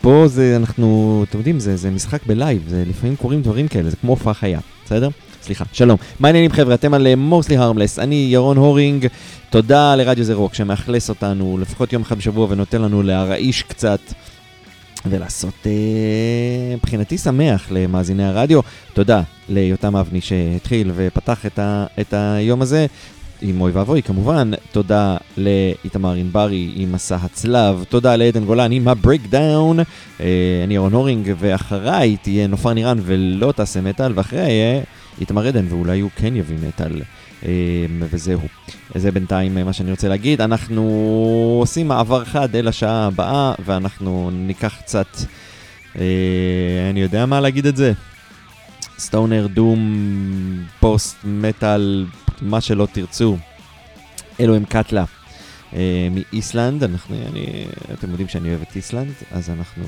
[0.00, 3.96] פה זה, אנחנו, אתם יודעים, זה, זה משחק בלייב, זה לפעמים קורים דברים כאלה, זה
[3.96, 5.08] כמו הופעה חיה, בסדר?
[5.42, 5.96] סליחה, שלום.
[6.20, 6.74] מה העניינים חבר'ה?
[6.74, 9.06] אתם על Mostly Harmless, אני ירון הורינג,
[9.50, 14.00] תודה לרדיו זה רוק שמאכלס אותנו לפחות יום אחד בשבוע ונותן לנו להרעיש קצת.
[15.04, 18.60] ולעשות אה, מבחינתי שמח למאזיני הרדיו.
[18.94, 22.86] תודה ליותם אבני שהתחיל ופתח את, ה, את היום הזה.
[23.42, 28.96] עם אוי ואבוי כמובן, תודה לאיתמר ענברי עם מסע הצלב, תודה לעדן גולן עם ה
[28.96, 29.78] Breakdown,
[30.20, 30.24] אה,
[30.64, 34.82] אני ירון הורינג ואחריי תהיה נופר נירן ולא תעשה מטאל, ואחריי יהיה
[35.20, 37.02] איתמר עדן ואולי הוא כן יביא מטאל.
[37.44, 37.50] אה,
[38.00, 38.40] וזהו.
[38.94, 40.40] זה בינתיים אה, מה שאני רוצה להגיד.
[40.40, 40.82] אנחנו
[41.60, 45.16] עושים מעבר חד אל השעה הבאה, ואנחנו ניקח קצת,
[45.98, 46.02] אה,
[46.90, 47.92] אני יודע מה להגיד את זה.
[48.98, 49.80] סטונר, דום,
[50.80, 52.06] פוסט, מטאל,
[52.42, 53.36] מה שלא תרצו.
[54.40, 55.04] אלו הם קטלה.
[55.74, 59.84] אה, מאיסלנד, אנחנו, אני, אתם יודעים שאני אוהב את איסלנד, אז אנחנו,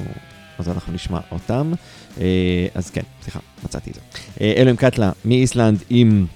[0.59, 1.73] אז אנחנו נשמע אותם.
[2.21, 4.01] אה, אז כן, סליחה, מצאתי את זה.
[4.41, 6.27] אה, אלו הם קטלה מאיסלנד עם...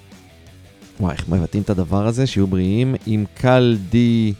[1.02, 2.26] וואי, איך מבטאים את הדבר הזה?
[2.26, 2.94] שיהיו בריאים.
[3.06, 4.32] עם קלדי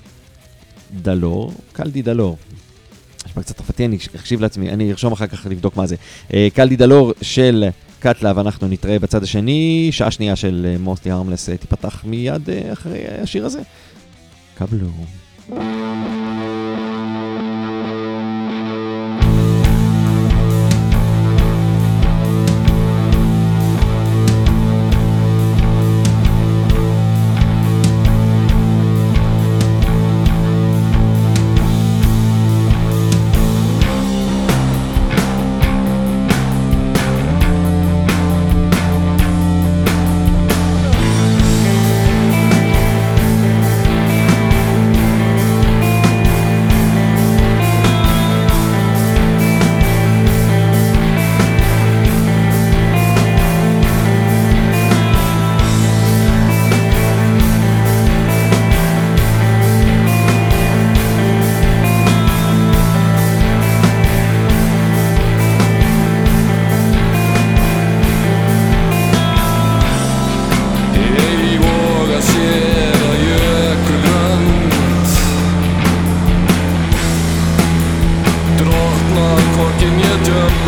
[1.02, 1.52] דלור.
[1.72, 2.36] קלדי דלור.
[3.26, 5.96] נשמע קצת צרפתי, אני אקשיב לעצמי, אני ארשום אחר כך לבדוק מה זה.
[6.34, 9.88] אה, קלדי דלור של קטלה, ואנחנו נתראה בצד השני.
[9.92, 13.60] שעה שנייה של מוסטי הרמלס תיפתח מיד אה, אחרי השיר הזה.
[14.54, 14.88] קבלו.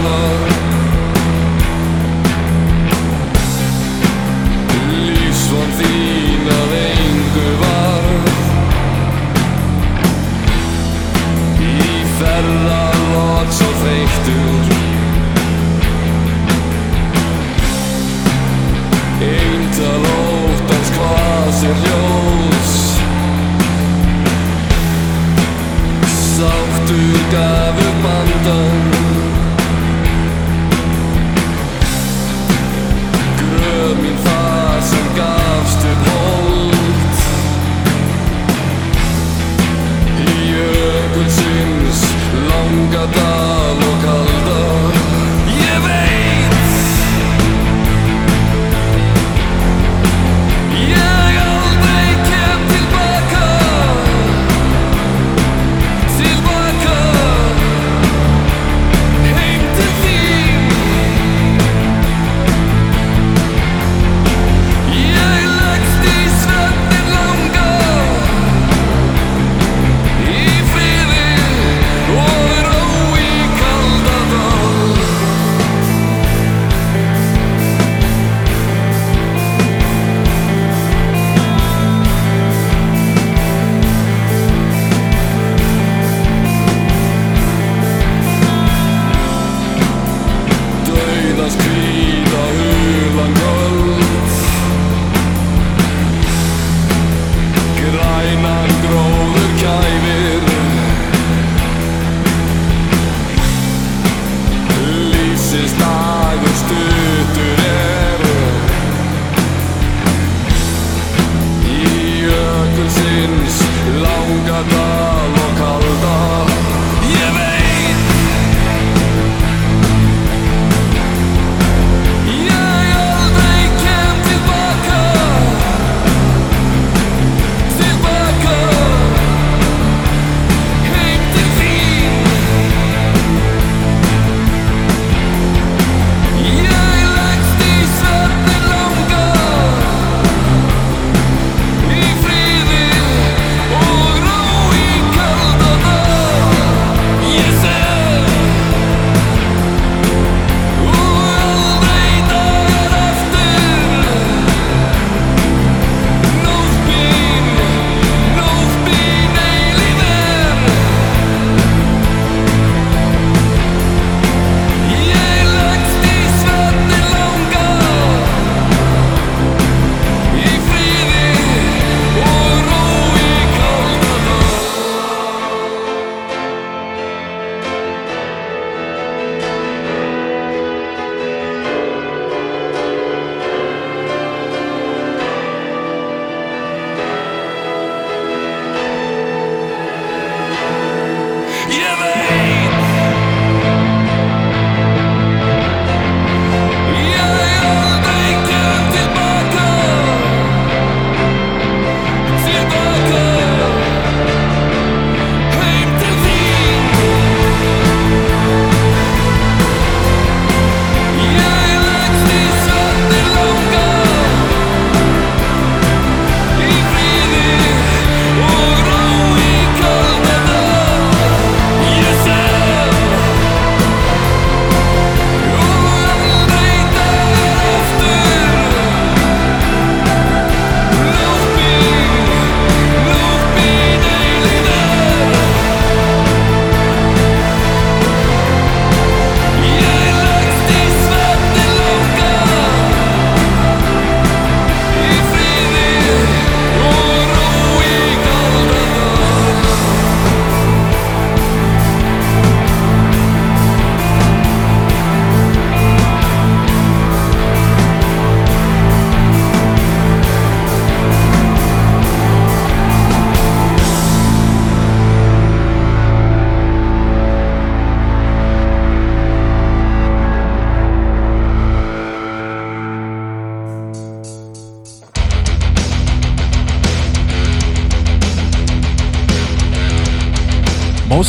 [0.03, 0.54] love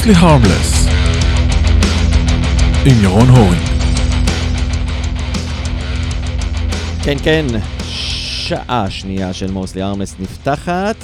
[0.06, 0.90] mostly harmless
[2.86, 3.58] עם ירון הורן.
[7.04, 7.46] כן, כן,
[7.84, 10.96] שעה שנייה של מוסלי ארמלס נפתחת.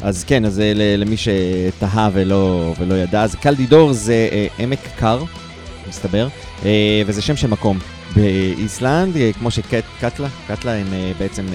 [0.00, 5.22] אז כן, אז אה, למי שתהה ולא, ולא ידע, אז קלדידור זה אה, עמק קר,
[5.88, 6.28] מסתבר,
[6.64, 7.78] אה, וזה שם של מקום
[8.14, 10.86] באיסלנד, כמו שקטלה, קטלה הם
[11.18, 11.46] בעצם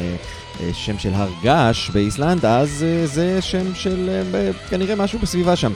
[0.73, 5.71] שם של הר געש באיסלנד, אז זה שם של אה, כנראה משהו בסביבה שם.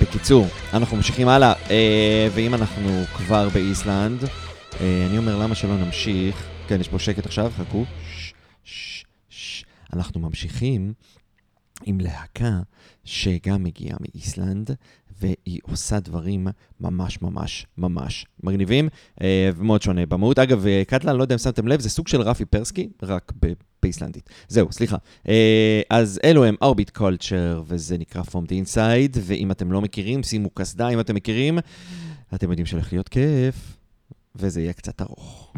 [0.00, 4.24] בקיצור, אנחנו ממשיכים הלאה, אה, ואם אנחנו כבר באיסלנד,
[4.80, 7.84] אה, אני אומר למה שלא נמשיך, כן, יש פה שקט עכשיו, חכו.
[8.14, 8.32] ש-
[8.64, 10.92] ש- ש- אנחנו ממשיכים
[11.84, 12.58] עם להקה
[13.04, 14.70] שגם מגיעה מאיסלנד,
[15.20, 16.46] והיא עושה דברים
[16.80, 18.88] ממש ממש ממש מגניבים
[19.22, 20.38] אה, ומאוד שונה במהות.
[20.38, 23.52] אגב, אה, אני לא יודע אם שמתם לב, זה סוג של רפי פרסקי, רק ב-
[23.82, 24.30] באיסלנדית.
[24.48, 24.96] זהו, סליחה.
[25.28, 30.22] אה, אז אלו הם אורביט קולצ'ר, וזה נקרא From the Inside, ואם אתם לא מכירים,
[30.22, 31.58] שימו קסדה אם אתם מכירים,
[32.34, 33.76] אתם יודעים שהולך להיות כיף,
[34.36, 35.52] וזה יהיה קצת ארוך.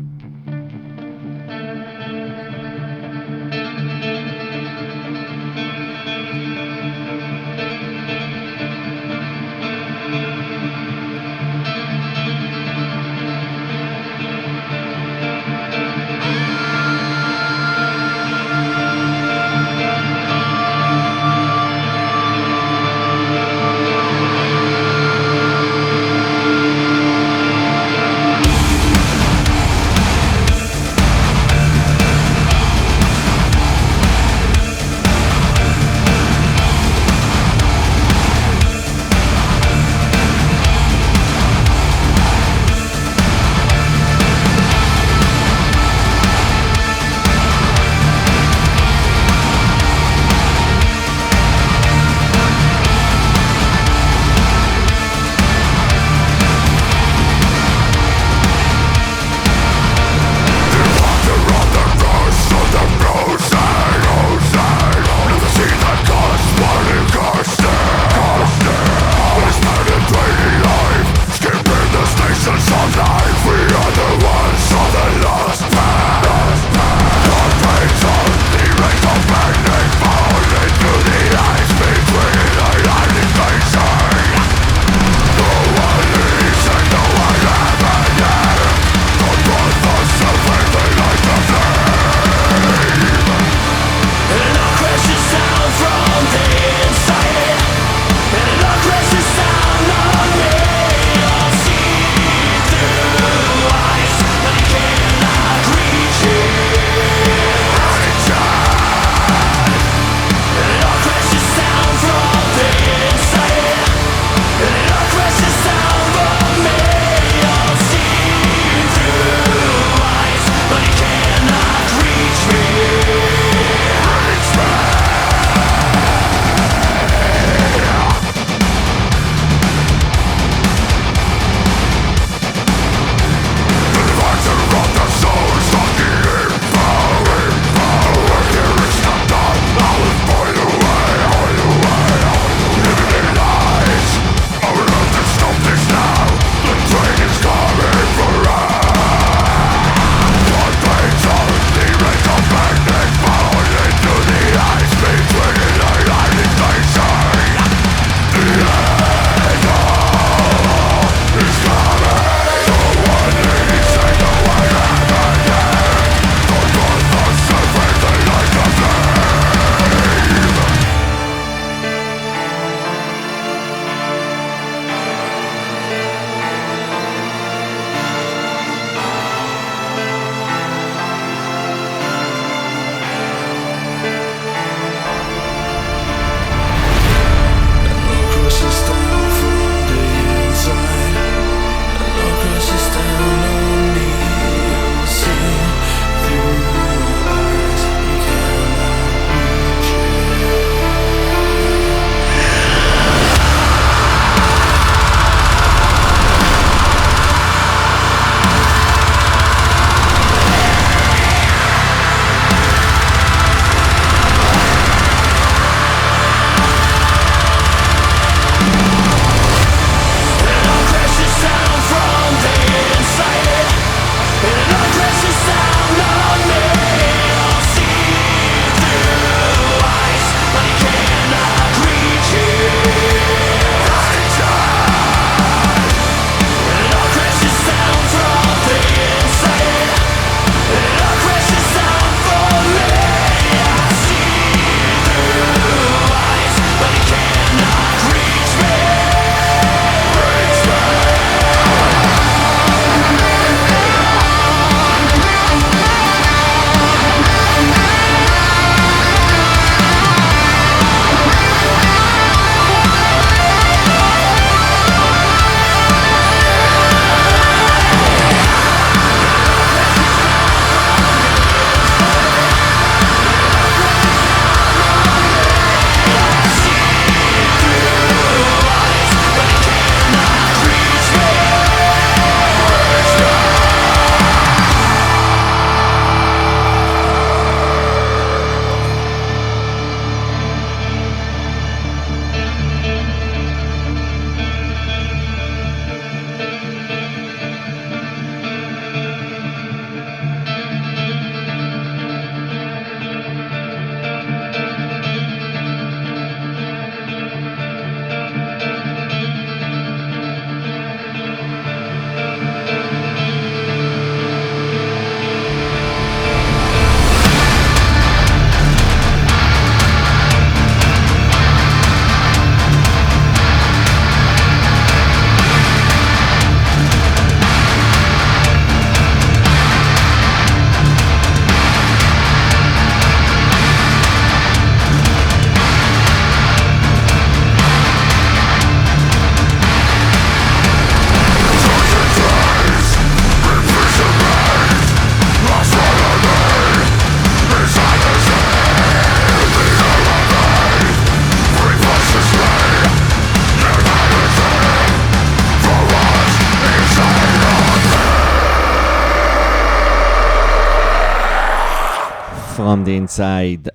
[362.93, 363.69] The Inside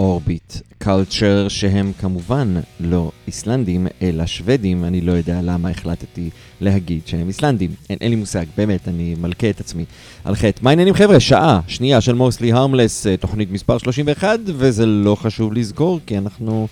[0.00, 6.30] Orbit Culture, שהם כמובן לא איסלנדים, אלא שוודים, אני לא יודע למה החלטתי
[6.60, 7.70] להגיד שהם איסלנדים.
[7.90, 9.84] אין, אין לי מושג, באמת, אני מלכה את עצמי
[10.24, 10.60] על חטא.
[10.62, 11.20] מה העניינים חבר'ה?
[11.20, 16.68] שעה שנייה של מוסלי הרמלס, תוכנית מספר 31, וזה לא חשוב לזכור, כי אנחנו,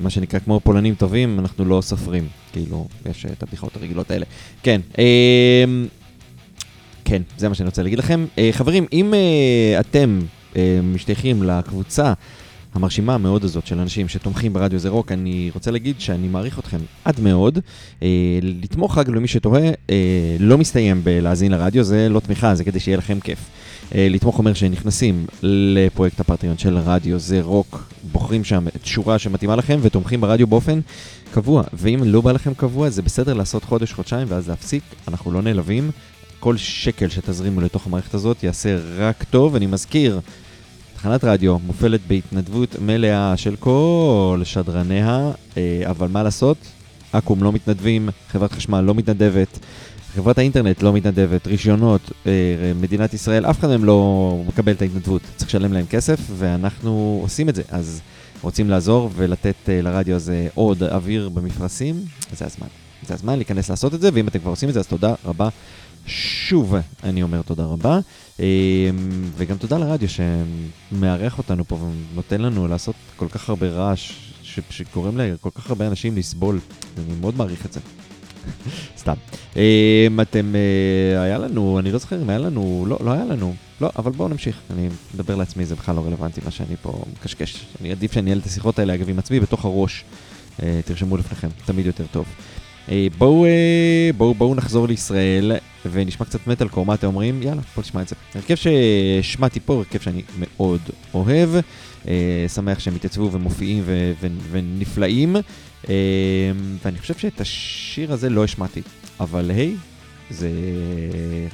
[0.00, 2.28] מה שנקרא כמו פולנים טובים, אנחנו לא סופרים.
[2.52, 4.26] כאילו, יש אה, את הבדיחות הרגילות האלה.
[4.62, 5.86] כן, אמ...
[7.04, 8.26] כן, זה מה שאני רוצה להגיד לכם.
[8.36, 10.20] Uh, חברים, אם uh, אתם
[10.82, 12.12] משתייכים לקבוצה
[12.74, 16.78] המרשימה מאוד הזאת של אנשים שתומכים ברדיו זה רוק, אני רוצה להגיד שאני מעריך אתכם
[17.04, 17.58] עד מאוד.
[17.58, 18.02] Uh,
[18.42, 19.90] לתמוך אגב למי שתוהה, uh,
[20.38, 23.38] לא מסתיים בלהאזין לרדיו, זה לא תמיכה, זה כדי שיהיה לכם כיף.
[23.94, 29.78] לתמוך אומר שנכנסים לפרויקט הפטריון של רדיו זה רוק, בוחרים שם את שורה שמתאימה לכם
[29.82, 30.80] ותומכים ברדיו באופן
[31.32, 31.62] קבוע.
[31.72, 35.90] ואם לא בא לכם קבוע, זה בסדר לעשות חודש, חודשיים ואז להפסיק, אנחנו לא נעלבים.
[36.40, 39.56] כל שקל שתזרימו לתוך המערכת הזאת יעשה רק טוב.
[39.56, 40.20] אני מזכיר,
[40.94, 46.56] תחנת רדיו מופעלת בהתנדבות מלאה של כל שדרניה, אה, אבל מה לעשות?
[47.12, 49.58] אקו"ם לא מתנדבים, חברת חשמל לא מתנדבת,
[50.14, 52.32] חברת האינטרנט לא מתנדבת, רישיונות, אה,
[52.80, 55.22] מדינת ישראל, אף אחד מהם לא מקבל את ההתנדבות.
[55.36, 57.62] צריך לשלם להם כסף, ואנחנו עושים את זה.
[57.68, 58.00] אז
[58.42, 61.96] רוצים לעזור ולתת אה, לרדיו הזה עוד אוויר במפרשים,
[62.32, 62.66] זה הזמן.
[63.06, 65.48] זה הזמן להיכנס לעשות את זה, ואם אתם כבר עושים את זה, אז תודה רבה
[66.06, 66.74] שוב,
[67.04, 67.98] אני אומר תודה רבה,
[68.40, 68.44] אמ,
[69.36, 71.78] וגם תודה לרדיו שמארח אותנו פה
[72.12, 74.12] ונותן לנו לעשות כל כך הרבה רעש,
[74.42, 76.60] ש- שגורם לכל כך הרבה אנשים לסבול,
[76.98, 77.80] אני מאוד מעריך את זה.
[78.98, 79.14] סתם.
[79.56, 83.54] אמ, אתם, אה, היה לנו, אני לא זוכר אם היה לנו, לא, לא היה לנו,
[83.80, 87.66] לא, אבל בואו נמשיך, אני מדבר לעצמי, זה בכלל לא רלוונטי מה שאני פה מקשקש.
[87.80, 90.04] אני עדיף שאני אנהל את השיחות האלה, אגב, עם עצמי בתוך הראש.
[90.62, 92.24] אה, תרשמו לפניכם, תמיד יותר טוב.
[92.88, 95.52] אה, בואו, אה, בואו, בואו נחזור לישראל
[95.90, 97.42] ונשמע קצת מטאל קור, מה אתם אומרים?
[97.42, 98.16] יאללה, בואו נשמע את זה.
[98.34, 100.80] הרכב שהשמעתי פה, הרכב שאני מאוד
[101.14, 101.48] אוהב,
[102.08, 105.36] אה, שמח שהם התייצבו ומופיעים ו- ו- ונפלאים,
[105.88, 105.94] אה,
[106.84, 108.80] ואני חושב שאת השיר הזה לא השמעתי,
[109.20, 109.74] אבל היי,
[110.30, 110.50] זה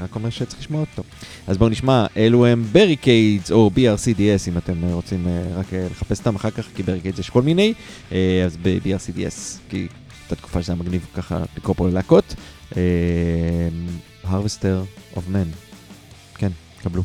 [0.01, 1.03] רק אומר שצריך לשמוע אותו.
[1.47, 5.87] אז בואו נשמע, אלו הם Barricades או BRCDS, אם אתם אה, רוצים אה, רק אה,
[5.91, 7.75] לחפש אותם אחר כך, כי Barricades יש כל מיני,
[8.13, 9.87] אה, אז ב-BRCDS, כי
[10.27, 12.35] הייתה תקופה שזה היה מגניב ככה לקרוא פה ללהקות.
[14.25, 14.85] Harvester
[15.15, 15.49] of Men,
[16.35, 16.51] כן,
[16.83, 17.03] קבלו.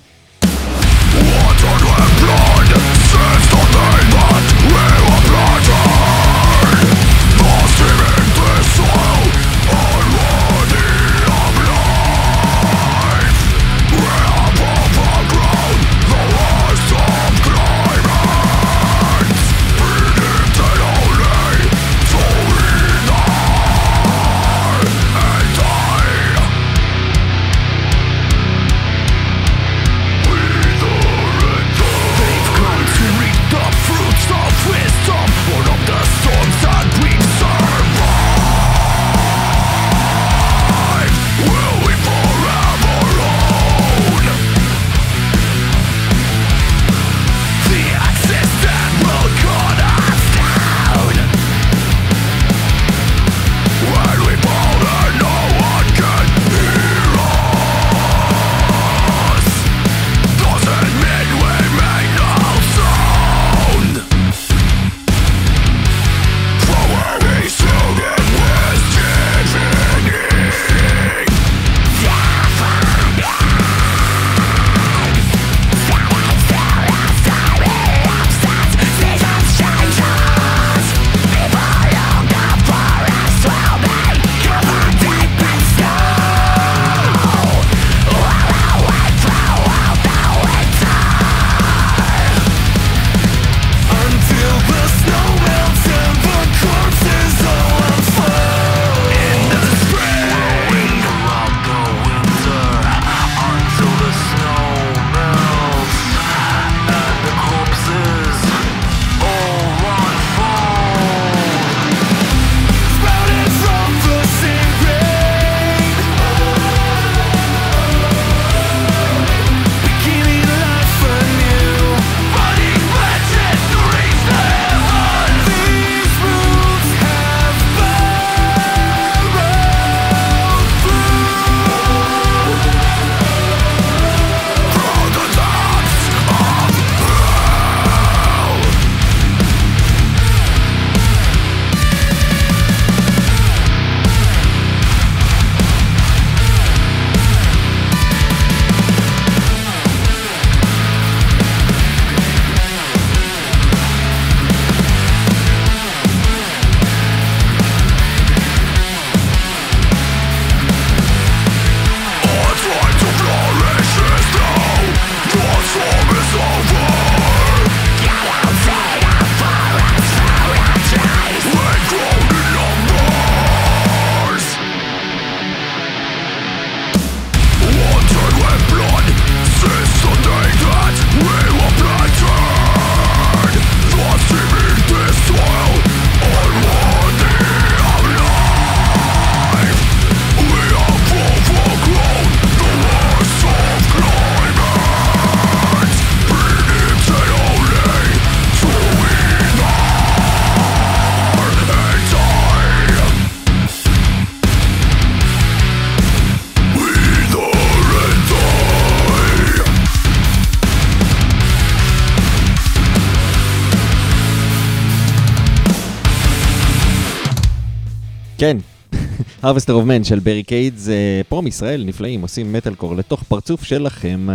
[219.43, 223.63] Harvester of Man של ברי קייד זה פה מישראל, נפלאים, עושים מטאל קור לתוך פרצוף
[223.63, 224.27] שלכם.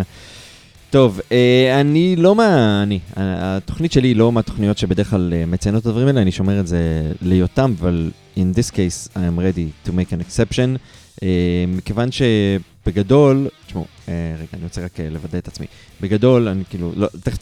[0.91, 2.83] טוב, אה, אני לא מה...
[2.83, 6.61] אני, התוכנית שלי היא לא מהתוכניות שבדרך כלל אה, מציינות את הדברים האלה, אני שומר
[6.61, 10.79] את זה ליותם, אבל in this case I am ready to make an exception.
[11.23, 15.67] אה, מכיוון שבגדול, תשמעו, אה, רגע, אני רוצה רק אה, לוודא את עצמי.
[16.01, 17.39] בגדול, אני כאילו, לא, תכף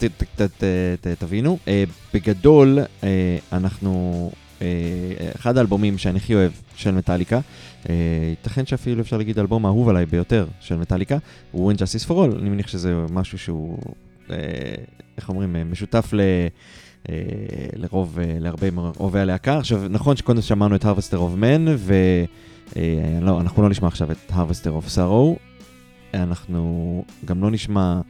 [1.19, 1.57] תבינו.
[1.67, 1.83] אה,
[2.13, 4.44] בגדול, אה, אנחנו, אה,
[5.35, 7.39] אחד האלבומים שאני הכי אוהב של מטאליקה,
[7.89, 7.93] אה,
[8.29, 11.17] ייתכן שאפילו אפשר להגיד האלבום האהוב עליי ביותר של מטאליקה,
[11.51, 13.77] הוא In Justice for All, אני מניח שזה משהו שהוא,
[14.31, 14.37] אה,
[15.17, 16.19] איך אומרים, אה, משותף ל...
[17.09, 17.15] אה,
[17.75, 19.57] לרוב, אה, להרבה מאוהבי הלהקה.
[19.57, 21.93] עכשיו, נכון שקודם שמענו את Harvester of Men, ו...
[22.77, 25.39] אה, לא, אנחנו לא נשמע עכשיו את Harvester of Sorrow,
[26.13, 28.01] אנחנו גם לא נשמע,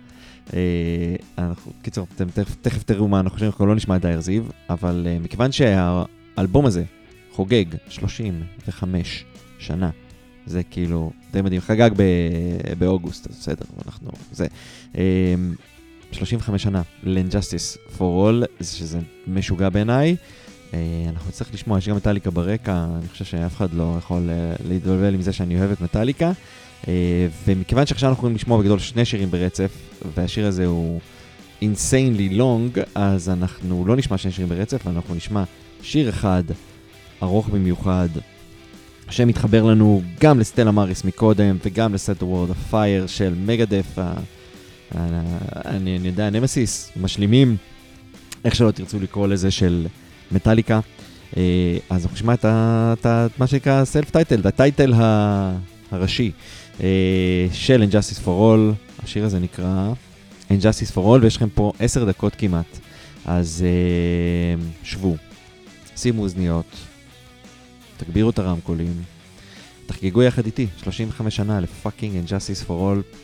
[0.53, 2.25] אה, אנחנו, קיצור, אתם
[2.61, 5.51] תכף, תראו מה אנחנו חושבים, אנחנו לא נשמע את דייר זיו, אבל אה, מכיוון
[6.35, 6.83] שהאלבום הזה
[7.31, 9.25] חוגג 35
[9.59, 9.89] שנה,
[10.45, 14.47] זה כאילו די מדהים, חגג ב- באוגוסט, אז בסדר, אנחנו, זה.
[14.97, 15.35] אה,
[16.11, 20.15] 35 שנה ל-Injustice for All, שזה משוגע בעיניי.
[20.73, 20.79] אה,
[21.09, 25.13] אנחנו נצטרך לשמוע, יש גם מטאליקה ברקע, אני חושב שאף אחד לא יכול אה, להתבלבל
[25.13, 26.31] עם זה שאני אוהב את מטאליקה.
[26.87, 29.71] אה, ומכיוון שעכשיו אנחנו יכולים לשמוע בגדול שני שירים ברצף,
[30.15, 30.99] והשיר הזה הוא
[31.61, 35.43] insanely long, אז אנחנו לא נשמע שני שירים ברצף, אנחנו נשמע
[35.85, 36.43] שיר אחד
[37.23, 38.09] ארוך במיוחד,
[39.09, 43.97] שמתחבר לנו גם לסטלה מאריס מקודם, וגם לסט וורד הפייר של מגדף,
[44.95, 47.57] אני, אני יודע, נמסיס, משלימים,
[48.45, 49.87] איך שלא תרצו לקרוא לזה, של
[50.31, 50.79] מטאליקה.
[51.37, 52.45] אה, אז אנחנו נשמע את,
[52.99, 54.93] את ה, מה שנקרא סלף טייטל, את הטייטל
[55.91, 56.31] הראשי
[56.83, 59.89] אה, של Injustice for All, השיר הזה נקרא
[60.49, 62.79] Injustice for All, ויש לכם פה עשר דקות כמעט.
[63.25, 65.15] אז אה, שבו,
[65.95, 66.65] שימו אוזניות,
[67.97, 69.03] תגבירו את הרמקולים,
[69.85, 73.19] תחגגו יחד איתי 35 שנה לפאקינג Injustice for All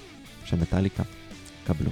[0.45, 1.03] של מטאליקה.
[1.67, 1.91] קבלו.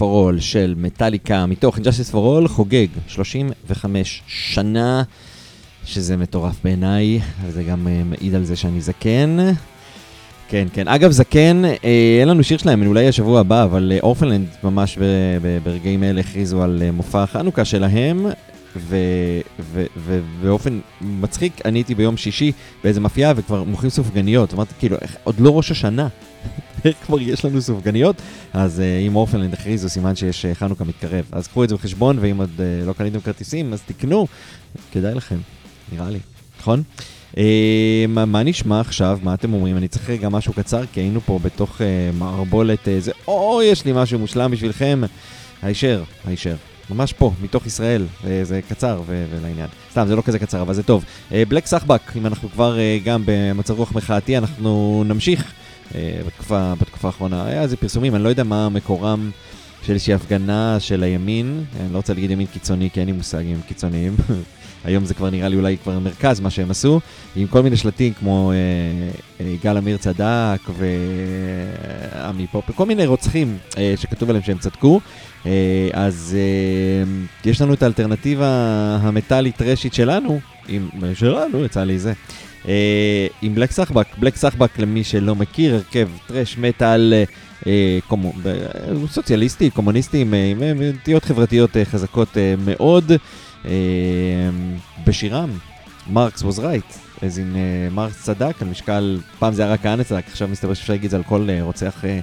[0.00, 0.02] For
[0.36, 5.02] All של מטאליקה, מתוך And Justice for All חוגג 35 שנה,
[5.84, 9.36] שזה מטורף בעיניי, וזה גם אה, מעיד על זה שאני זקן.
[10.48, 10.88] כן, כן.
[10.88, 15.02] אגב, זקן, אה, אין לנו שיר שלהם, אולי השבוע הבא, אבל אה, אורפלנד ממש ב-
[15.42, 18.26] ב- ברגעים אלה הכריזו על אה, מופע החנוכה שלהם,
[18.76, 22.52] ו- ו- ו- באופן מצחיק, אני הייתי ביום שישי
[22.84, 26.08] באיזה מאפייה וכבר מוכרים סופגניות, אמרתי כאילו, עוד לא ראש השנה,
[27.06, 28.16] כבר יש לנו סופגניות?
[28.52, 31.24] אז אה, אם אורפלנד הכריזו, סימן שיש אה, חנוכה מתקרב.
[31.32, 34.26] אז קחו את זה בחשבון, ואם עוד אה, לא קניתם כרטיסים, אז תקנו,
[34.92, 35.38] כדאי לכם,
[35.92, 36.18] נראה לי,
[36.60, 36.82] נכון?
[38.08, 39.18] מה, נשמע עכשיו?
[39.22, 39.76] מה אתם אומרים?
[39.76, 41.80] אני צריך רגע משהו קצר, כי היינו פה בתוך
[42.18, 45.00] מערבולת איזה, או, יש לי משהו מושלם בשבילכם.
[45.62, 46.54] הישר, הישר.
[46.90, 48.06] ממש פה, מתוך ישראל,
[48.42, 49.66] זה קצר ו- ולעניין.
[49.90, 51.04] סתם, זה לא כזה קצר, אבל זה טוב.
[51.30, 55.52] בלק סחבק, אם אנחנו כבר גם במצב רוח מחאתי, אנחנו נמשיך
[56.26, 57.46] בתקופה, בתקופה האחרונה.
[57.46, 59.30] היה איזה פרסומים, אני לא יודע מה מקורם
[59.82, 61.64] של איזושהי הפגנה של הימין.
[61.80, 64.16] אני לא רוצה להגיד ימין קיצוני, כי אין לי מושג אם הם קיצוניים.
[64.84, 67.00] היום זה כבר נראה לי אולי כבר מרכז, מה שהם עשו,
[67.36, 73.94] עם כל מיני שלטים כמו אה, אה, עמיר צדק ועמי פופר, כל מיני רוצחים אה,
[73.96, 75.00] שכתוב עליהם שהם צדקו.
[75.46, 78.46] אה, אז אה, יש לנו את האלטרנטיבה
[79.02, 82.12] המטאלית טרשית שלנו, עם, שלנו, יצא לי זה.
[82.68, 87.24] אה, עם בלק סחבק, בלק סחבק למי שלא מכיר, הרכב טרש מטאל אה,
[87.66, 93.12] אה, קומו, אה, סוציאליסטי, קומוניסטי, עם, אה, אה, נטיות חברתיות אה, חזקות אה, מאוד.
[93.64, 93.70] אה,
[95.06, 95.50] בשירם,
[96.06, 97.44] מרקס was right, אז אה,
[97.90, 101.10] מרקס צדק על משקל, פעם זה היה רק כהנא צדק, עכשיו מסתבר שאפשר להגיד את
[101.10, 102.20] זה על כל אה, רוצח אה,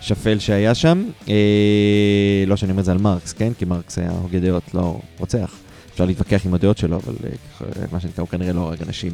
[0.00, 1.04] שפל שהיה שם.
[1.28, 3.52] אה, לא שאני אומר את זה על מרקס, כן?
[3.58, 5.54] כי מרקס היה הוגה דעות, לא רוצח.
[5.92, 9.12] אפשר להתווכח עם הדעות שלו, אבל אה, מה שנקרא, הוא כנראה לא הרג אנשים.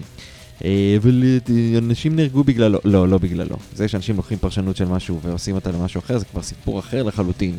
[0.64, 3.56] אה, אבל אה, אנשים נהרגו בגללו, לא, לא בגללו.
[3.74, 7.56] זה שאנשים לוקחים פרשנות של משהו ועושים אותה למשהו אחר, זה כבר סיפור אחר לחלוטין.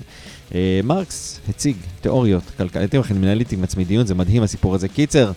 [0.56, 4.88] אה, מרקס הציג תיאוריות כלכליות, לכם מנהל איתי עם עצמי דיון, זה מדהים הסיפור הזה.
[4.88, 5.32] קיצר,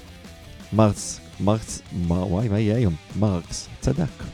[0.72, 2.94] מרקס, מרקס, וואי, מה יהיה היום?
[3.18, 4.24] מרקס צדק.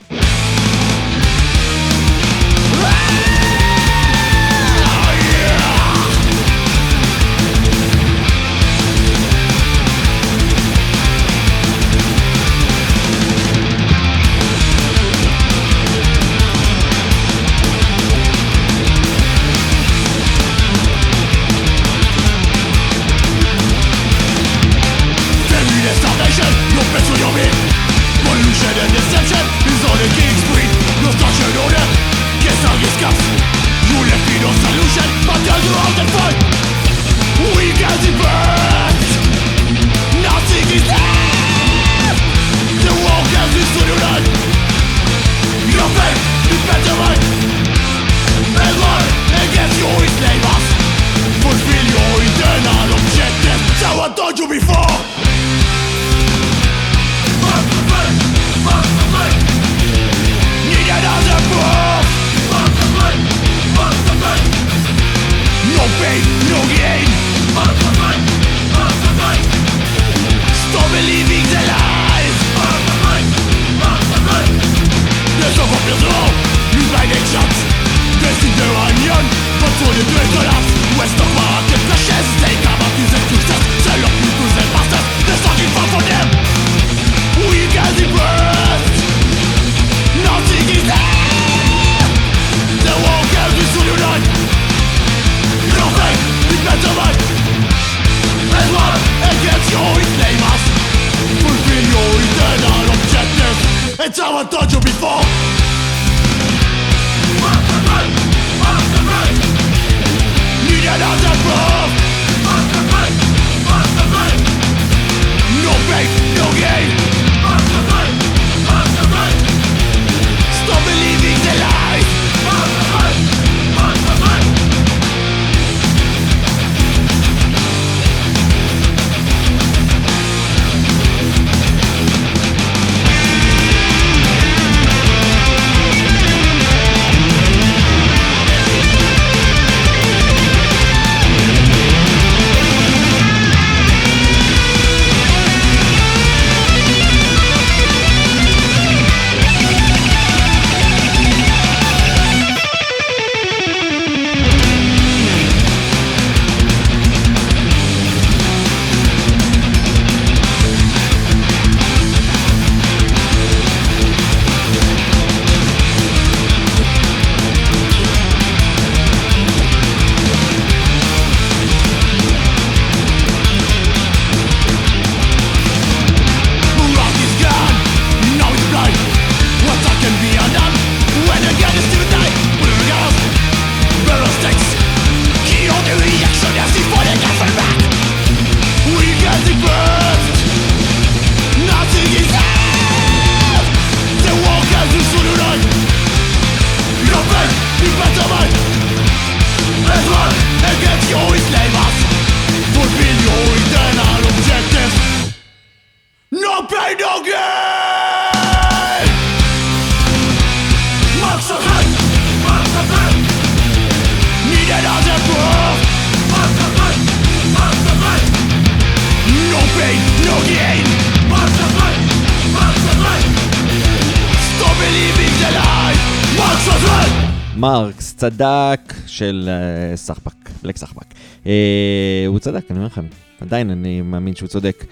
[232.26, 233.04] הוא צדק, אני אומר לכם,
[233.40, 234.84] עדיין אני מאמין שהוא צודק.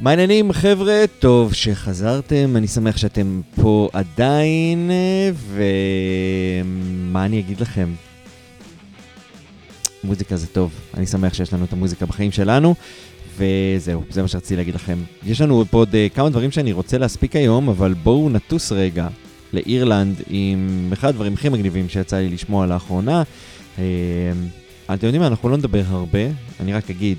[0.00, 1.04] מה העניינים חבר'ה?
[1.18, 7.88] טוב שחזרתם, אני שמח שאתם פה עדיין, אה, ומה אני אגיד לכם?
[10.04, 12.74] מוזיקה זה טוב, אני שמח שיש לנו את המוזיקה בחיים שלנו,
[13.36, 14.98] וזהו, זה מה שרציתי להגיד לכם.
[15.26, 19.08] יש לנו פה עוד אה, כמה דברים שאני רוצה להספיק היום, אבל בואו נטוס רגע
[19.52, 23.22] לאירלנד עם אחד הדברים הכי מגניבים שיצא לי לשמוע לאחרונה.
[24.94, 26.18] אתם יודעים מה, אנחנו לא נדבר הרבה,
[26.60, 27.18] אני רק אגיד,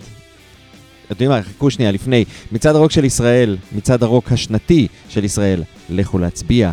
[1.06, 5.64] אתם יודעים מה, חכו שנייה לפני, מצעד הרוק של ישראל, מצעד הרוק השנתי של ישראל,
[5.90, 6.72] לכו להצביע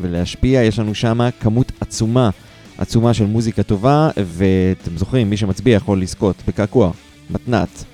[0.00, 2.30] ולהשפיע, יש לנו שם כמות עצומה,
[2.78, 6.90] עצומה של מוזיקה טובה, ואתם זוכרים, מי שמצביע יכול לזכות בקעקוע,
[7.30, 7.84] מתנת,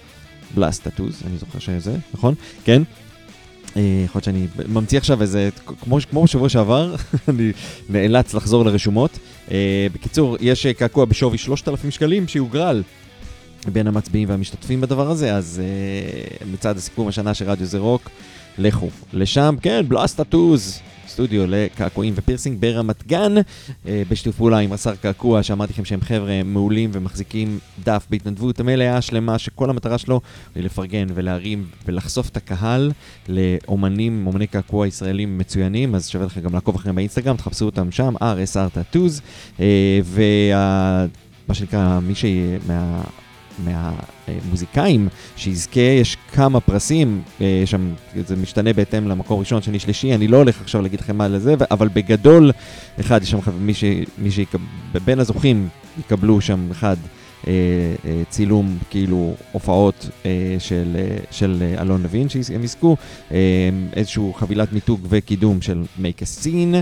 [0.54, 2.34] בלסטטוז, אני זוכר שזה, נכון?
[2.64, 2.82] כן?
[3.76, 6.94] אה, יכול להיות שאני ממציא עכשיו איזה, כמו, כמו בשבוע שעבר,
[7.28, 7.52] אני
[7.88, 9.18] נאלץ לחזור לרשומות.
[9.50, 12.82] אה, בקיצור, יש אה, קעקוע בשווי 3,000 שקלים שיוגרל
[13.72, 15.62] בין המצביעים והמשתתפים בדבר הזה, אז
[16.52, 18.10] מצד הסיכום השנה של רדיו זה רוק,
[18.58, 20.80] לכו לשם, כן, בלסטטוז,
[21.16, 26.42] סטודיו לקעקועים ופירסינג ברמת גן, uh, בשיתוף פעולה עם השר קעקוע, שאמרתי לכם שהם חבר'ה
[26.44, 30.20] מעולים ומחזיקים דף בהתנדבות מלאה שלמה, שכל המטרה שלו
[30.54, 32.92] היא לפרגן ולהרים ולחשוף את הקהל
[33.28, 38.14] לאומנים, אומני קעקוע ישראלים מצוינים, אז שווה לכם גם לעקוב אחריהם באינסטגרם, תחפשו אותם שם,
[38.16, 39.20] RSR טאטוז,
[39.56, 39.60] uh,
[40.04, 41.06] וה...
[41.48, 43.02] מה שנקרא, מי שמה...
[43.58, 47.92] מהמוזיקאים שיזכה, יש כמה פרסים, אה, שם
[48.26, 51.54] זה משתנה בהתאם למקום ראשון, שני, שלישי, אני לא הולך עכשיו להגיד לכם מה לזה,
[51.70, 52.52] אבל בגדול,
[53.00, 53.84] אחד, יש שם מי, ש,
[54.18, 54.58] מי שיקב...
[55.04, 55.68] בין הזוכים
[55.98, 56.96] יקבלו שם אחד.
[57.46, 57.52] אה,
[58.04, 60.10] אה, צילום, כאילו, הופעות
[60.58, 60.96] של,
[61.30, 62.96] של אלון לוין שהם יזכו,
[63.92, 66.76] איזשהו חבילת מיתוג וקידום של Make a Scene,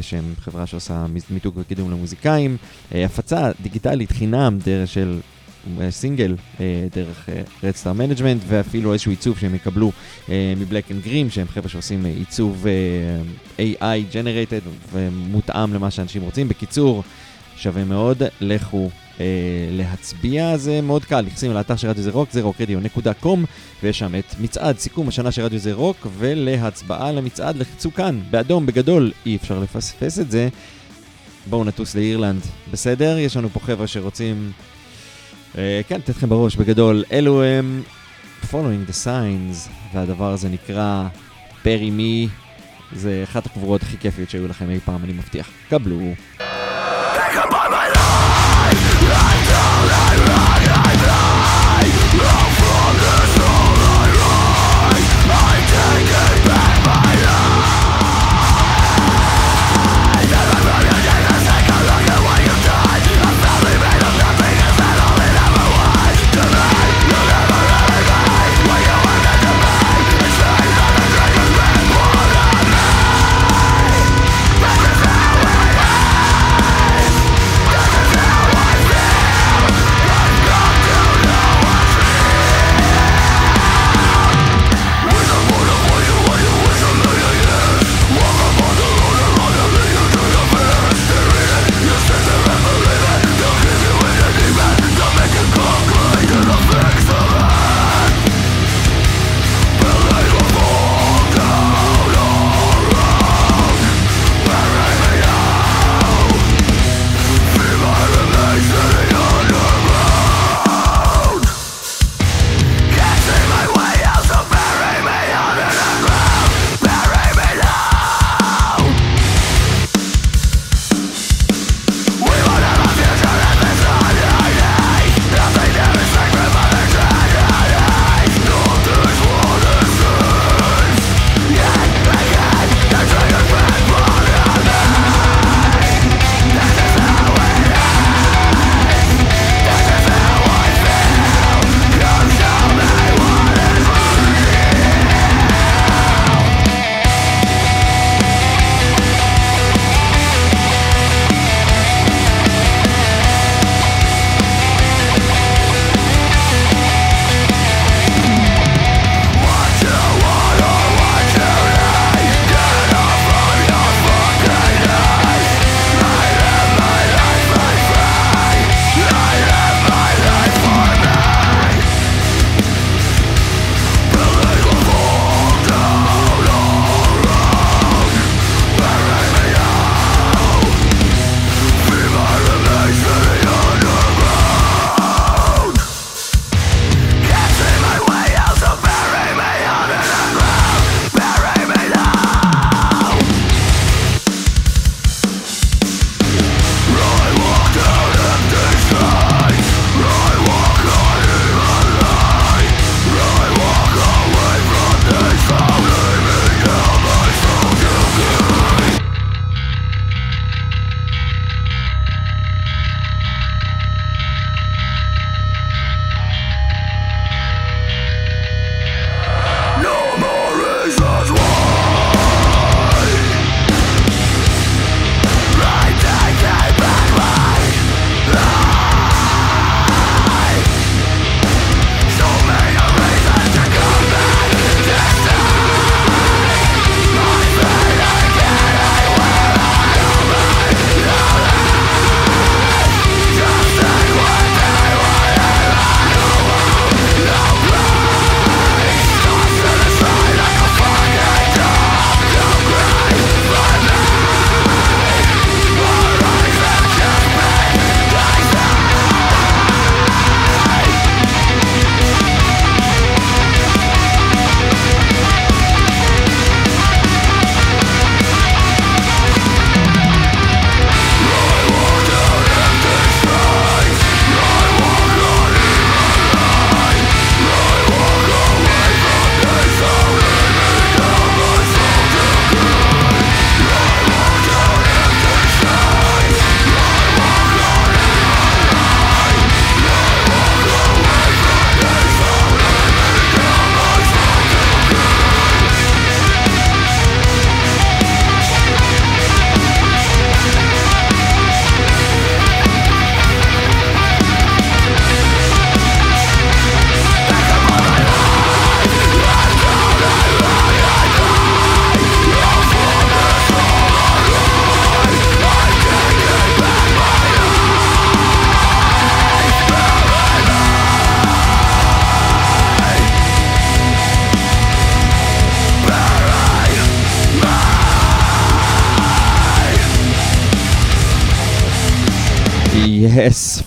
[0.00, 2.56] שהם חברה שעושה מיתוג וקידום למוזיקאים,
[2.92, 5.20] הפצה דיגיטלית חינם דרך של
[5.90, 7.28] סינגל אה, דרך
[7.64, 9.92] Redstar Management ואפילו איזשהו עיצוב שהם יקבלו
[10.28, 12.66] אה, מ Black and Grim שהם חבר'ה שעושים אה, עיצוב
[13.58, 16.48] אה, AI generated ומותאם למה שאנשים רוצים.
[16.48, 17.02] בקיצור,
[17.56, 19.26] שווה מאוד, לכו אה,
[19.70, 23.38] להצביע, זה מאוד קל, נכנסים לאתר של רדיו זה רוק, זה רוקרדיו.com
[23.82, 28.66] ויש שם את מצעד סיכום השנה של רדיו זה רוק ולהצבעה למצעד לחצו כאן, באדום,
[28.66, 30.48] בגדול, אי אפשר לפספס את זה.
[31.46, 33.18] בואו נטוס לאירלנד, בסדר?
[33.18, 34.52] יש לנו פה חבר'ה שרוצים...
[35.58, 37.82] אה, כן, לתת לכם בראש בגדול, אלו הם
[38.50, 41.08] following the signs, והדבר הזה נקרא
[41.62, 42.28] פרי מי,
[42.92, 45.48] זה אחת הקבורות הכי כיפיות שהיו לכם אי פעם, אני מבטיח.
[45.70, 46.14] קבלו.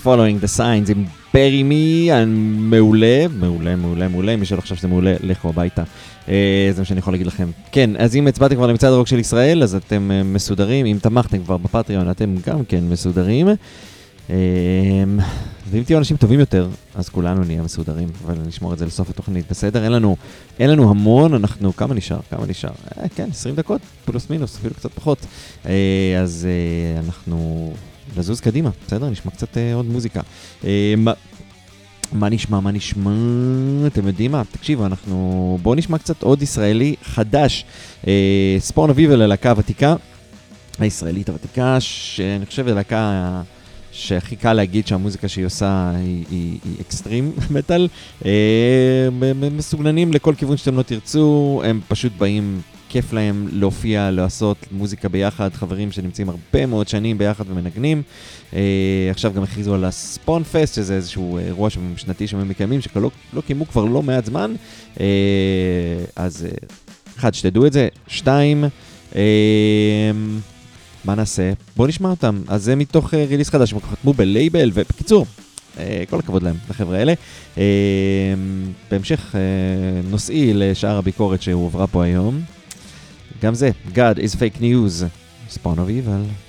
[0.04, 1.04] Following the signs עם
[1.34, 2.10] ברי מי,
[2.58, 5.82] מעולה, מעולה, מעולה, מעולה, מי שלא חשב שזה מעולה, לכו הביתה.
[6.28, 7.50] אה, זה מה שאני יכול להגיד לכם.
[7.72, 11.44] כן, אז אם הצבעתם כבר למצעד הרוק של ישראל, אז אתם אה, מסודרים, אם תמכתם
[11.44, 13.48] כבר בפטריון, אתם גם כן מסודרים.
[14.30, 14.34] אה,
[15.70, 19.44] ואם תהיו אנשים טובים יותר, אז כולנו נהיה מסודרים, אבל נשמור את זה לסוף התוכנית,
[19.50, 19.84] בסדר?
[19.84, 20.16] אין לנו,
[20.58, 22.20] אין לנו המון, אנחנו, כמה נשאר?
[22.30, 22.70] כמה נשאר?
[22.98, 25.18] אה, כן, 20 דקות, פלוס מינוס, אפילו קצת פחות.
[25.66, 27.72] אה, אז אה, אנחנו
[28.16, 29.10] נזוז קדימה, בסדר?
[29.10, 30.20] נשמע קצת אה, עוד מוזיקה.
[30.64, 31.12] אה, מה,
[32.12, 33.10] מה נשמע, מה נשמע?
[33.86, 34.42] אתם יודעים מה?
[34.52, 35.58] תקשיבו, אנחנו...
[35.62, 37.64] בואו נשמע קצת עוד ישראלי חדש.
[38.06, 39.96] אה, ספורן אביב הלהקה הוותיקה,
[40.78, 43.42] הישראלית הוותיקה, שאני חושב הלהקה
[43.92, 47.88] שהכי קל להגיד שהמוזיקה שהיא עושה היא, היא, היא אקסטרים מטאל.
[48.24, 48.30] אה,
[49.22, 52.60] הם מסוגננים לכל כיוון שאתם לא תרצו, הם פשוט באים,
[52.94, 58.02] כיף להם להופיע, לעשות מוזיקה ביחד, חברים שנמצאים הרבה מאוד שנים ביחד ומנגנים.
[58.54, 58.60] אה,
[59.10, 63.66] עכשיו גם הכריזו על הספון פסט, שזה איזשהו אירוע שנתי שהם מקיימים, שלא לא קיימו
[63.66, 64.54] כבר לא מעט זמן.
[65.00, 65.06] אה,
[66.16, 66.50] אז אה,
[67.18, 67.88] אחד, שתדעו את זה.
[68.06, 68.64] שתיים,
[69.16, 70.10] אה,
[71.04, 71.52] מה נעשה?
[71.76, 72.42] בואו נשמע אותם.
[72.48, 75.26] אז זה מתוך אה, ריליס חדש, הם חתמו בלייבל, ובקיצור,
[75.78, 77.12] אה, כל הכבוד להם, לחבר'ה האלה.
[77.58, 77.64] אה,
[78.90, 79.40] בהמשך אה,
[80.10, 82.53] נושאי לשאר הביקורת שהועברה פה היום.
[83.41, 85.03] גם זה, God is fake news,
[85.49, 86.42] spawn of evil.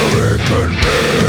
[0.00, 1.27] American man.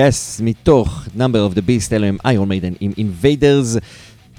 [0.00, 3.78] yes, מתוך Number of the Beast, אלה הם Iron Maiden עם Invaders.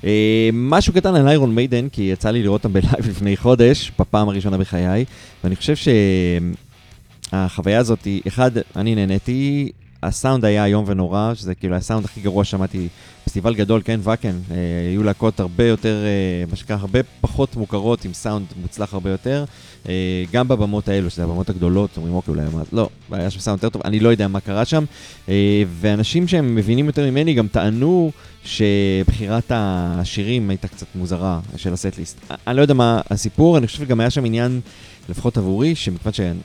[0.03, 3.91] אה, משהו קטן על Iron Maiden, כי יצא לי לראות אותם ב live לפני חודש,
[3.99, 5.05] בפעם הראשונה בחיי,
[5.43, 5.73] ואני חושב
[7.31, 9.71] שהחוויה הזאת אחד, אני נהניתי,
[10.03, 12.88] הסאונד היה איום ונורא, שזה כאילו הסאונד הכי גרוע ששמעתי,
[13.31, 14.55] פסטיבל גדול, כן, Wacken, אה,
[14.89, 19.45] היו להקות הרבה יותר, אה, מה שנקרא, הרבה פחות מוכרות, עם סאונד מוצלח הרבה יותר,
[19.89, 23.69] אה, גם בבמות האלו, שזה הבמות הגדולות, אומרים אוקיי, אולי לא, היה שם סאונד יותר
[23.69, 24.83] טוב, אני לא יודע מה קרה שם,
[25.81, 28.11] ואנשים שהם מבינים יותר ממני גם טענו
[28.45, 32.19] שבחירת השירים הייתה קצת מוזרה של ה setlist.
[32.47, 34.61] אני לא יודע מה הסיפור, אני חושב שגם היה שם עניין,
[35.09, 36.37] לפחות עבורי, שמכיוון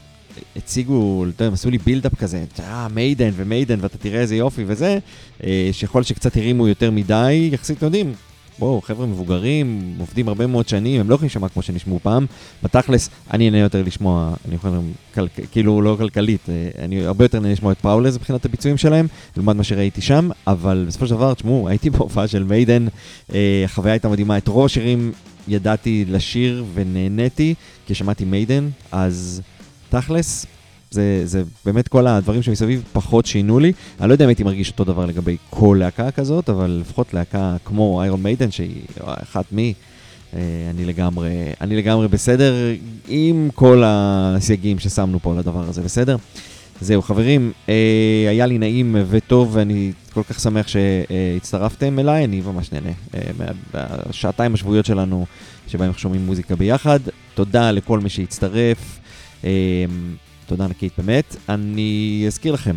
[0.55, 4.37] שהציגו, אתה יודע, הם עשו לי build-up כזה, אה, Maiden ו Maiden, ואתה תראה איזה
[4.37, 4.99] יופי וזה,
[5.45, 8.15] אה, שיכול שקצת הרימו יותר מדי, יחסית, יודעים,
[8.59, 12.27] בואו, חבר'ה מבוגרים, עובדים הרבה מאוד שנים, הם לא יכולים להישמע כמו שנשמעו פעם.
[12.63, 14.83] בתכלס, אני נהנה יותר לשמוע, אני יכול לומר,
[15.15, 19.07] כל, כאילו לא כלכלית, אה, אני הרבה יותר נהנה לשמוע את פראולז מבחינת הביצועים שלהם,
[19.37, 22.87] לעומת מה שראיתי שם, אבל בסופו של דבר, תשמעו, הייתי בהופעה של מיידן,
[23.35, 25.13] אה, החוויה הייתה מדהימה, את רוב השירים
[25.49, 27.55] ידעתי לשיר ונהניתי,
[27.87, 29.43] כי שמעתי מיידן, אז
[29.89, 30.47] תכלס,
[30.91, 33.73] זה, זה באמת כל הדברים שמסביב פחות שינו לי.
[34.01, 37.57] אני לא יודע אם הייתי מרגיש אותו דבר לגבי כל להקה כזאת, אבל לפחות להקה
[37.65, 39.75] כמו איירון מיידן, שהיא אחת מי,
[40.35, 40.41] אה,
[40.71, 41.31] אני לגמרי,
[41.61, 42.55] אני לגמרי בסדר
[43.09, 46.17] עם כל הסייגים ששמנו פה לדבר הזה, בסדר?
[46.81, 52.73] זהו, חברים, אה, היה לי נעים וטוב, ואני כל כך שמח שהצטרפתם אליי, אני ממש
[52.73, 52.91] נהנה.
[53.15, 53.49] אה,
[54.09, 55.27] בשעתיים השבועיות שלנו,
[55.69, 57.01] שבהם אנחנו שומעים מוזיקה ביחד.
[57.35, 58.99] תודה לכל מי שהצטרף.
[59.47, 59.85] אה,
[60.47, 61.37] תודה ענקית באמת.
[61.49, 62.77] אני אזכיר לכם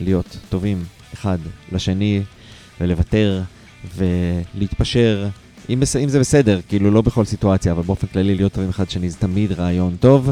[0.00, 0.84] להיות טובים
[1.14, 1.38] אחד
[1.72, 2.22] לשני
[2.80, 3.42] ולוותר
[3.96, 5.28] ולהתפשר,
[5.70, 5.96] אם, בס...
[5.96, 9.16] אם זה בסדר, כאילו לא בכל סיטואציה, אבל באופן כללי להיות טובים אחד לשני זה
[9.16, 10.30] תמיד רעיון טוב,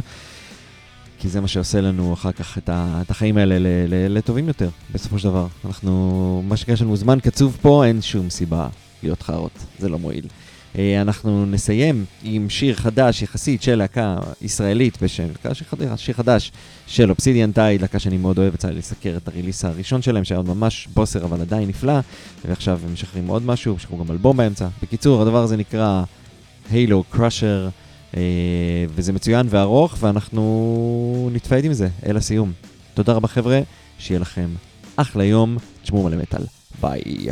[1.18, 3.02] כי זה מה שעושה לנו אחר כך את, ה...
[3.02, 3.66] את החיים האלה ל...
[3.88, 4.16] ל...
[4.18, 5.46] לטובים יותר, בסופו של דבר.
[5.64, 8.68] אנחנו, מה שיש לנו זמן קצוב פה, אין שום סיבה
[9.02, 10.26] להיות חארות, זה לא מועיל.
[10.78, 15.28] אה, אנחנו נסיים עם שיר חדש יחסית של להקה ישראלית בשם,
[15.96, 16.52] שיר חדש,
[16.86, 20.38] של אובסידיאן טייד, להקה שאני מאוד אוהב, יצא לי לסקר את הריליס הראשון שלהם, שהיה
[20.38, 22.00] עוד ממש בוסר אבל עדיין נפלא,
[22.44, 24.68] ועכשיו הם משחררים עוד משהו, משחררו גם אלבום באמצע.
[24.82, 26.02] בקיצור, הדבר הזה נקרא
[26.70, 27.68] הילו קראשר,
[28.94, 32.52] וזה מצוין וארוך, ואנחנו נתפעד עם זה אל הסיום.
[32.94, 33.60] תודה רבה חבר'ה,
[33.98, 34.48] שיהיה לכם
[34.96, 36.44] אחלה יום, תשמעו מלא מטאל,
[36.80, 37.28] ביי.